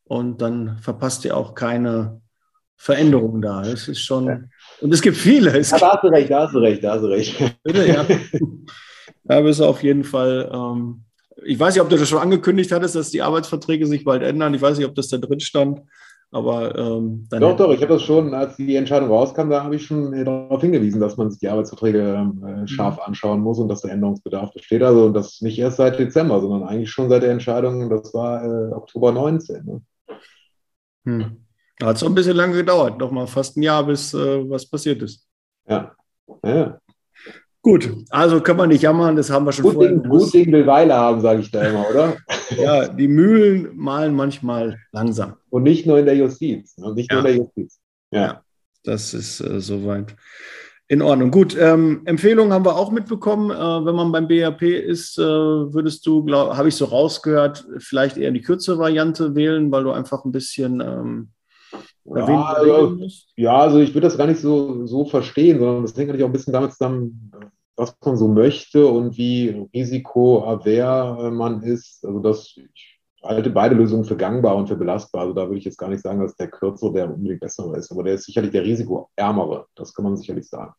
Und 0.05 0.41
dann 0.41 0.79
verpasst 0.79 1.27
ihr 1.27 1.37
auch 1.37 1.55
keine 1.55 2.23
Veränderungen 2.77 3.43
da. 3.43 3.61
Es 3.65 3.87
ist 3.87 4.01
schon. 4.01 4.51
Und 4.81 4.95
es 4.95 5.03
gibt 5.03 5.19
viele. 5.19 5.59
Es 5.59 5.73
ja, 5.73 5.79
da 5.79 5.93
hast 5.93 6.05
du 6.05 6.09
recht, 6.09 6.31
da 6.31 6.45
hast 6.45 6.55
du 6.55 6.59
recht, 6.59 6.83
da 6.83 6.95
hast 6.95 7.03
du 7.03 7.09
recht. 7.09 7.55
Bitte, 7.63 7.87
ja. 7.87 8.07
Da 9.25 9.41
bist 9.41 9.61
du 9.61 9.65
auf 9.65 9.83
jeden 9.83 10.05
Fall. 10.05 10.51
Ähm, 10.53 11.05
ich 11.45 11.59
weiß 11.59 11.75
nicht, 11.75 11.83
ob 11.83 11.89
du 11.89 11.97
das 11.97 12.09
schon 12.09 12.21
angekündigt 12.21 12.73
hattest, 12.73 12.95
dass 12.95 13.11
die 13.11 13.23
Arbeitsverträge 13.23 13.87
sich 13.87 14.05
bald 14.05 14.23
ändern. 14.23 14.55
Ich 14.55 14.63
weiß 14.63 14.79
nicht, 14.79 14.87
ob 14.87 14.95
das 14.95 15.09
da 15.09 15.19
drin 15.19 15.41
stand. 15.41 15.81
Aber 16.35 16.77
ähm, 16.77 17.29
doch, 17.31 17.57
doch, 17.57 17.73
ich 17.73 17.81
habe 17.81 17.93
das 17.95 18.03
schon, 18.03 18.35
als 18.35 18.57
die 18.57 18.75
Entscheidung 18.75 19.09
rauskam, 19.09 19.51
da 19.51 19.63
habe 19.63 19.77
ich 19.77 19.87
schon 19.87 20.11
darauf 20.25 20.61
hingewiesen, 20.61 21.01
dass 21.01 21.17
man 21.17 21.31
sich 21.31 21.39
die 21.39 21.49
Arbeitsverträge 21.49 22.01
ähm, 22.01 22.45
äh, 22.45 22.61
mhm. 22.63 22.67
scharf 22.67 22.99
anschauen 22.99 23.41
muss 23.41 23.61
und 23.61 23.69
dass 23.69 23.83
der 23.83 23.93
Änderungsbedarf 23.93 24.53
besteht. 24.53 24.83
Also 24.83 25.07
und 25.07 25.15
das 25.15 25.41
nicht 25.43 25.61
erst 25.61 25.77
seit 25.77 25.97
Dezember, 25.97 26.41
sondern 26.41 26.65
eigentlich 26.65 26.91
schon 26.91 27.09
seit 27.09 27.23
der 27.23 27.31
Entscheidung, 27.31 27.89
das 27.89 28.13
war 28.15 28.45
äh, 28.45 28.73
Oktober 28.73 29.13
19. 29.13 29.65
Ne? 29.65 29.83
Hm. 31.05 31.45
Hat 31.81 31.97
es 31.97 32.03
auch 32.03 32.09
ein 32.09 32.17
bisschen 32.17 32.37
lange 32.37 32.55
gedauert, 32.55 32.99
noch 32.99 33.13
mal 33.13 33.29
fast 33.29 33.57
ein 33.57 33.63
Jahr, 33.63 33.85
bis 33.85 34.13
äh, 34.13 34.51
was 34.51 34.69
passiert 34.69 35.03
ist. 35.03 35.29
Ja. 35.69 35.93
ja. 36.45 36.81
Gut, 37.65 37.91
also 38.11 38.43
kann 38.43 38.59
man 38.59 38.69
nicht 38.69 38.83
jammern, 38.83 39.17
das 39.17 39.31
haben 39.31 39.47
wir 39.47 39.53
schon 39.53 39.65
gut 39.65 39.75
vorher. 39.75 39.93
Ding, 39.93 40.03
gut 40.07 40.35
Ding 40.35 40.53
will 40.53 40.67
Weile 40.67 40.95
haben, 40.95 41.23
sage 41.23 41.41
ich 41.41 41.51
da 41.51 41.63
immer, 41.63 41.89
oder? 41.89 42.15
ja, 42.63 42.87
die 42.89 43.09
Mühlen 43.09 43.71
malen 43.75 44.15
manchmal 44.15 44.79
langsam. 44.93 45.37
Und 45.49 45.63
nicht 45.63 45.87
nur 45.87 45.99
in 45.99 46.05
der 46.05 46.15
Justiz. 46.15 46.75
Und 46.77 46.89
ne? 46.91 46.95
nicht 46.95 47.11
ja. 47.11 47.23
nur 47.23 47.31
in 47.31 47.37
der 47.37 47.43
Justiz. 47.43 47.81
Ja, 48.11 48.21
ja 48.21 48.43
das 48.83 49.15
ist 49.15 49.41
äh, 49.41 49.61
soweit. 49.61 50.15
In 50.89 51.01
Ordnung. 51.01 51.31
Gut, 51.31 51.57
ähm, 51.59 52.03
Empfehlungen 52.05 52.53
haben 52.53 52.67
wir 52.67 52.77
auch 52.77 52.91
mitbekommen. 52.91 53.51
Äh, 53.51 53.87
wenn 53.87 53.95
man 53.95 54.13
beim 54.13 54.29
BRP 54.29 54.65
ist, 54.65 55.17
äh, 55.19 55.23
würdest 55.23 56.07
du, 56.07 56.31
habe 56.31 56.69
ich 56.69 56.75
so 56.75 56.85
rausgehört, 56.85 57.67
vielleicht 57.79 58.19
eher 58.19 58.31
die 58.31 58.43
kürzere 58.43 58.79
Variante 58.79 59.35
wählen, 59.35 59.73
weil 59.73 59.85
du 59.85 59.93
einfach 59.93 60.27
ein 60.27 60.33
bisschen 60.33 60.83
ähm, 60.83 61.29
ja, 62.05 62.45
also, 62.45 62.99
ja, 63.37 63.57
also 63.57 63.79
ich 63.79 63.95
würde 63.95 64.07
das 64.07 64.19
gar 64.19 64.27
nicht 64.27 64.41
so, 64.41 64.87
so 64.87 65.05
verstehen, 65.05 65.59
sondern 65.59 65.83
das 65.83 65.97
hängt 65.97 66.09
natürlich 66.09 66.25
auch 66.25 66.29
ein 66.29 66.33
bisschen 66.33 66.53
damit 66.53 66.73
zusammen, 66.73 67.33
was 67.77 67.97
man 68.05 68.17
so 68.17 68.29
möchte 68.29 68.87
und 68.87 69.17
wie 69.17 69.67
risikoaver 69.75 71.31
man 71.31 71.63
ist. 71.63 72.05
Also 72.05 72.21
das, 72.21 72.57
ich 72.57 73.01
halte 73.23 73.51
beide 73.51 73.75
Lösungen 73.75 74.05
für 74.05 74.17
gangbar 74.17 74.57
und 74.57 74.69
für 74.69 74.77
belastbar. 74.77 75.23
Also 75.23 75.35
da 75.35 75.47
würde 75.47 75.59
ich 75.59 75.65
jetzt 75.65 75.79
gar 75.79 75.89
nicht 75.89 76.03
sagen, 76.03 76.21
dass 76.21 76.37
der 76.37 76.49
kürzere 76.49 76.93
der 76.93 77.13
unbedingt 77.13 77.41
bessere 77.41 77.77
ist, 77.77 77.91
aber 77.91 78.03
der 78.03 78.15
ist 78.15 78.25
sicherlich 78.25 78.53
der 78.53 78.65
risikoärmere. 78.65 79.67
Das 79.75 79.95
kann 79.95 80.05
man 80.05 80.17
sicherlich 80.17 80.49
sagen. 80.49 80.73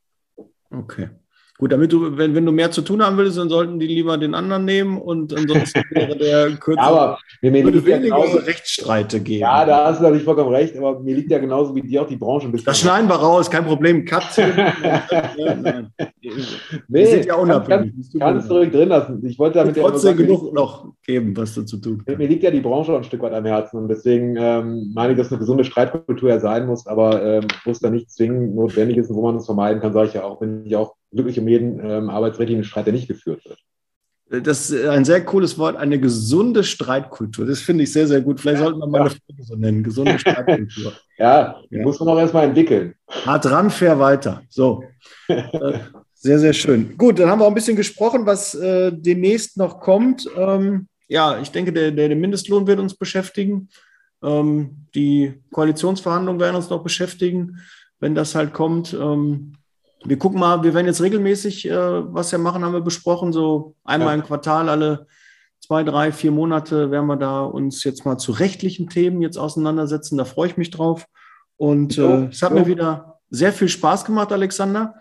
Okay. 0.71 1.09
Gut, 1.57 1.71
damit 1.71 1.93
du, 1.93 2.17
wenn, 2.17 2.35
wenn 2.35 2.45
du 2.45 2.51
mehr 2.51 2.69
zu 2.69 2.81
tun 2.81 3.01
haben 3.01 3.15
willst, 3.15 3.37
dann 3.37 3.47
sollten 3.47 3.79
die 3.79 3.87
lieber 3.87 4.17
den 4.17 4.35
anderen 4.35 4.65
nehmen 4.65 5.01
und 5.01 5.33
ansonsten 5.33 5.83
wäre 5.91 6.17
der 6.17 6.51
kürzere. 6.57 6.85
aber 6.85 7.17
mir, 7.41 7.49
mir 7.49 7.63
würde 7.63 7.85
weniger 7.85 8.17
ja 8.17 8.23
genauso, 8.23 8.45
Rechtsstreite 8.45 9.21
geben. 9.21 9.39
Ja, 9.39 9.65
da 9.65 9.85
hast 9.85 9.99
du 9.99 10.03
natürlich 10.03 10.25
vollkommen 10.25 10.53
recht, 10.53 10.75
aber 10.77 10.99
mir 10.99 11.15
liegt 11.15 11.31
ja 11.31 11.39
genauso 11.39 11.73
wie 11.73 11.81
dir 11.81 12.01
auch 12.01 12.07
die 12.07 12.17
Branche 12.17 12.47
ein 12.47 12.51
bisschen. 12.51 12.65
Das 12.65 12.79
schneiden 12.81 13.07
wir 13.07 13.15
raus, 13.15 13.49
kein 13.49 13.63
Problem. 13.63 14.03
Katze. 14.03 14.47
nein. 15.37 15.93
Nee, 16.89 17.05
sind 17.05 17.25
ja 17.25 17.35
unabhängig. 17.35 17.93
Kannst, 17.93 18.19
kannst 18.19 18.49
du 18.49 18.55
ruhig 18.55 18.71
drin 18.71 18.89
lassen. 18.89 19.25
Ich 19.25 19.39
wollte 19.39 19.59
damit 19.59 19.77
ja 19.77 19.83
trotzdem 19.83 20.17
genug 20.17 20.53
noch 20.53 20.91
geben, 21.05 21.37
was 21.37 21.53
du 21.53 21.63
zu 21.63 21.77
tun 21.77 22.03
Mir, 22.05 22.17
mir 22.17 22.27
liegt 22.27 22.43
ja 22.43 22.51
die 22.51 22.59
Branche 22.59 22.91
auch 22.91 22.97
ein 22.97 23.03
Stück 23.05 23.21
weit 23.21 23.33
am 23.33 23.45
Herzen 23.45 23.77
und 23.77 23.87
deswegen 23.87 24.35
ähm, 24.37 24.91
meine 24.93 25.13
ich, 25.13 25.17
dass 25.17 25.31
eine 25.31 25.39
gesunde 25.39 25.63
Streitkultur 25.63 26.29
ja 26.29 26.39
sein 26.39 26.65
muss, 26.65 26.85
aber 26.85 27.23
ähm, 27.23 27.47
wo 27.63 27.71
es 27.71 27.79
da 27.79 27.89
nicht 27.89 28.11
zwingend 28.11 28.55
notwendig 28.55 28.97
ist 28.97 29.09
und 29.09 29.15
wo 29.15 29.21
man 29.21 29.37
es 29.37 29.45
vermeiden 29.45 29.81
kann, 29.81 29.93
sage 29.93 30.09
ich 30.09 30.13
ja 30.15 30.23
auch, 30.23 30.41
wenn 30.41 30.65
ich 30.65 30.75
auch 30.75 30.95
wirklich 31.11 31.39
um 31.39 31.47
jeden 31.47 31.79
ähm, 31.79 32.09
arbeitsrechtlichen 32.09 32.63
Streit, 32.63 32.85
der 32.87 32.93
nicht 32.93 33.07
geführt 33.07 33.43
wird. 33.45 33.59
Das 34.27 34.71
ist 34.71 34.87
ein 34.87 35.05
sehr 35.05 35.23
cooles 35.23 35.57
Wort, 35.59 35.75
eine 35.75 35.99
gesunde 35.99 36.63
Streitkultur. 36.63 37.45
Das 37.45 37.59
finde 37.59 37.83
ich 37.83 37.93
sehr, 37.93 38.07
sehr 38.07 38.21
gut. 38.21 38.39
Vielleicht 38.39 38.57
ja, 38.57 38.63
sollten 38.65 38.79
wir 38.79 38.87
mal 38.87 38.97
ja. 38.97 39.03
eine 39.03 39.09
Folge 39.11 39.43
so 39.43 39.55
nennen, 39.55 39.83
gesunde 39.83 40.17
Streitkultur. 40.17 40.93
ja, 41.17 41.61
ja, 41.69 41.83
muss 41.83 41.99
man 41.99 42.09
auch 42.09 42.17
erstmal 42.17 42.45
entwickeln. 42.45 42.95
Hart 43.07 43.45
ran, 43.45 43.69
fair 43.69 43.99
weiter. 43.99 44.41
So. 44.49 44.83
Äh, 45.27 45.79
sehr, 46.13 46.39
sehr 46.39 46.53
schön. 46.53 46.97
Gut, 46.97 47.19
dann 47.19 47.29
haben 47.29 47.39
wir 47.39 47.45
auch 47.45 47.49
ein 47.49 47.55
bisschen 47.55 47.75
gesprochen, 47.75 48.25
was 48.25 48.55
äh, 48.55 48.91
demnächst 48.91 49.57
noch 49.57 49.79
kommt. 49.79 50.27
Ähm, 50.35 50.87
ja, 51.07 51.39
ich 51.39 51.51
denke, 51.51 51.71
der, 51.71 51.91
der, 51.91 52.07
der, 52.07 52.17
Mindestlohn 52.17 52.65
wird 52.65 52.79
uns 52.79 52.95
beschäftigen. 52.95 53.69
Ähm, 54.23 54.87
die 54.95 55.33
Koalitionsverhandlungen 55.51 56.41
werden 56.41 56.55
uns 56.55 56.69
noch 56.69 56.81
beschäftigen, 56.81 57.59
wenn 57.99 58.15
das 58.15 58.33
halt 58.33 58.53
kommt. 58.53 58.93
Ähm, 58.93 59.53
wir 60.05 60.17
gucken 60.17 60.39
mal, 60.39 60.63
wir 60.63 60.73
werden 60.73 60.87
jetzt 60.87 61.01
regelmäßig 61.01 61.69
äh, 61.69 62.13
was 62.13 62.31
wir 62.31 62.39
machen, 62.39 62.63
haben 62.63 62.73
wir 62.73 62.81
besprochen. 62.81 63.33
So 63.33 63.75
einmal 63.83 64.09
ja. 64.09 64.13
im 64.15 64.23
Quartal, 64.23 64.69
alle 64.69 65.07
zwei, 65.59 65.83
drei, 65.83 66.11
vier 66.11 66.31
Monate 66.31 66.91
werden 66.91 67.07
wir 67.07 67.17
da 67.17 67.41
uns 67.43 67.83
jetzt 67.83 68.05
mal 68.05 68.17
zu 68.17 68.31
rechtlichen 68.31 68.89
Themen 68.89 69.21
jetzt 69.21 69.37
auseinandersetzen. 69.37 70.17
Da 70.17 70.25
freue 70.25 70.47
ich 70.47 70.57
mich 70.57 70.71
drauf. 70.71 71.05
Und 71.57 71.97
äh, 71.97 72.25
es 72.25 72.41
hat 72.41 72.53
ja. 72.53 72.59
mir 72.59 72.67
wieder 72.67 73.19
sehr 73.29 73.53
viel 73.53 73.69
Spaß 73.69 74.05
gemacht, 74.05 74.31
Alexander. 74.31 74.95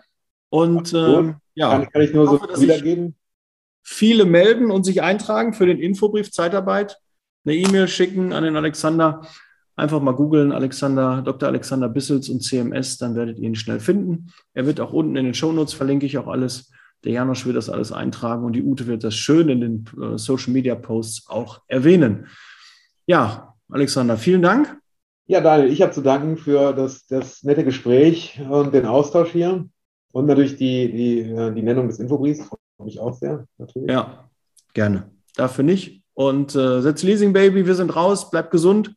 Und 0.49 0.93
äh, 0.93 1.33
ja, 1.53 1.69
kann, 1.69 1.89
kann, 1.89 2.01
ich 2.01 2.13
nur 2.13 2.29
hoffe, 2.29 2.47
so 2.53 2.61
wiedergeben. 2.61 3.15
Viele 3.83 4.25
melden 4.25 4.71
und 4.71 4.83
sich 4.83 5.03
eintragen 5.03 5.53
für 5.53 5.67
den 5.67 5.79
Infobrief 5.79 6.31
Zeitarbeit. 6.31 6.97
Eine 7.45 7.55
E-Mail 7.55 7.87
schicken 7.87 8.33
an 8.33 8.43
den 8.43 8.55
Alexander. 8.55 9.21
Einfach 9.77 10.01
mal 10.01 10.13
googeln, 10.13 10.53
Alexander, 10.53 11.21
Dr. 11.21 11.49
Alexander 11.49 11.89
Bissels 11.89 12.29
und 12.29 12.41
CMS, 12.41 12.97
dann 12.97 13.15
werdet 13.15 13.39
ihr 13.39 13.45
ihn 13.45 13.55
schnell 13.55 13.81
finden. 13.81 14.31
Er 14.53 14.65
wird 14.65 14.79
auch 14.79 14.93
unten 14.93 15.17
in 15.17 15.25
den 15.25 15.33
Shownotes, 15.33 15.73
verlinke 15.73 16.05
ich 16.05 16.17
auch 16.17 16.27
alles. 16.27 16.71
Der 17.03 17.11
Janosch 17.11 17.45
wird 17.45 17.57
das 17.57 17.69
alles 17.69 17.91
eintragen 17.91 18.45
und 18.45 18.53
die 18.53 18.63
Ute 18.63 18.87
wird 18.87 19.03
das 19.03 19.15
schön 19.15 19.49
in 19.49 19.61
den 19.61 19.85
äh, 20.01 20.17
Social 20.17 20.53
Media 20.53 20.75
Posts 20.75 21.29
auch 21.29 21.61
erwähnen. 21.67 22.27
Ja, 23.05 23.53
Alexander, 23.69 24.17
vielen 24.17 24.41
Dank. 24.41 24.77
Ja, 25.27 25.41
Daniel, 25.41 25.71
ich 25.71 25.81
habe 25.81 25.91
zu 25.91 26.01
danken 26.01 26.37
für 26.37 26.71
das, 26.71 27.05
das 27.07 27.43
nette 27.43 27.65
Gespräch 27.65 28.39
und 28.49 28.73
den 28.73 28.85
Austausch 28.85 29.31
hier 29.31 29.67
und 30.13 30.25
natürlich 30.25 30.55
die, 30.55 30.91
die, 30.91 31.53
die 31.53 31.61
Nennung 31.63 31.87
des 31.87 31.99
Infobriefs. 31.99 32.45
Freue 32.45 32.85
mich 32.85 32.99
auch 32.99 33.13
sehr, 33.13 33.45
natürlich. 33.57 33.91
Ja, 33.91 34.29
gerne. 34.73 35.11
Dafür 35.35 35.65
nicht. 35.65 36.01
Und 36.13 36.55
äh, 36.55 36.81
Setz 36.81 37.03
Leasing 37.03 37.33
Baby, 37.33 37.65
wir 37.65 37.75
sind 37.75 37.93
raus, 37.95 38.31
bleibt 38.31 38.51
gesund 38.51 38.95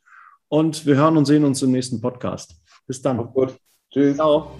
und 0.48 0.86
wir 0.86 0.96
hören 0.96 1.16
und 1.16 1.24
sehen 1.24 1.44
uns 1.44 1.62
im 1.62 1.72
nächsten 1.72 2.00
Podcast. 2.00 2.54
Bis 2.86 3.02
dann. 3.02 3.18
Auf 3.20 3.32
gut. 3.32 3.54
Tschüss. 3.92 4.16
Ciao. 4.16 4.52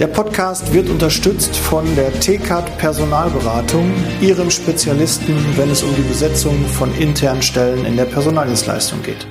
Der 0.00 0.08
Podcast 0.08 0.74
wird 0.74 0.88
unterstützt 0.88 1.56
von 1.56 1.84
der 1.94 2.12
TCAT 2.18 2.78
Personalberatung, 2.78 3.92
ihrem 4.20 4.50
Spezialisten, 4.50 5.36
wenn 5.56 5.70
es 5.70 5.84
um 5.84 5.94
die 5.94 6.02
Besetzung 6.02 6.66
von 6.66 6.92
internen 6.96 7.42
Stellen 7.42 7.84
in 7.84 7.96
der 7.96 8.06
Personaldienstleistung 8.06 9.02
geht. 9.04 9.24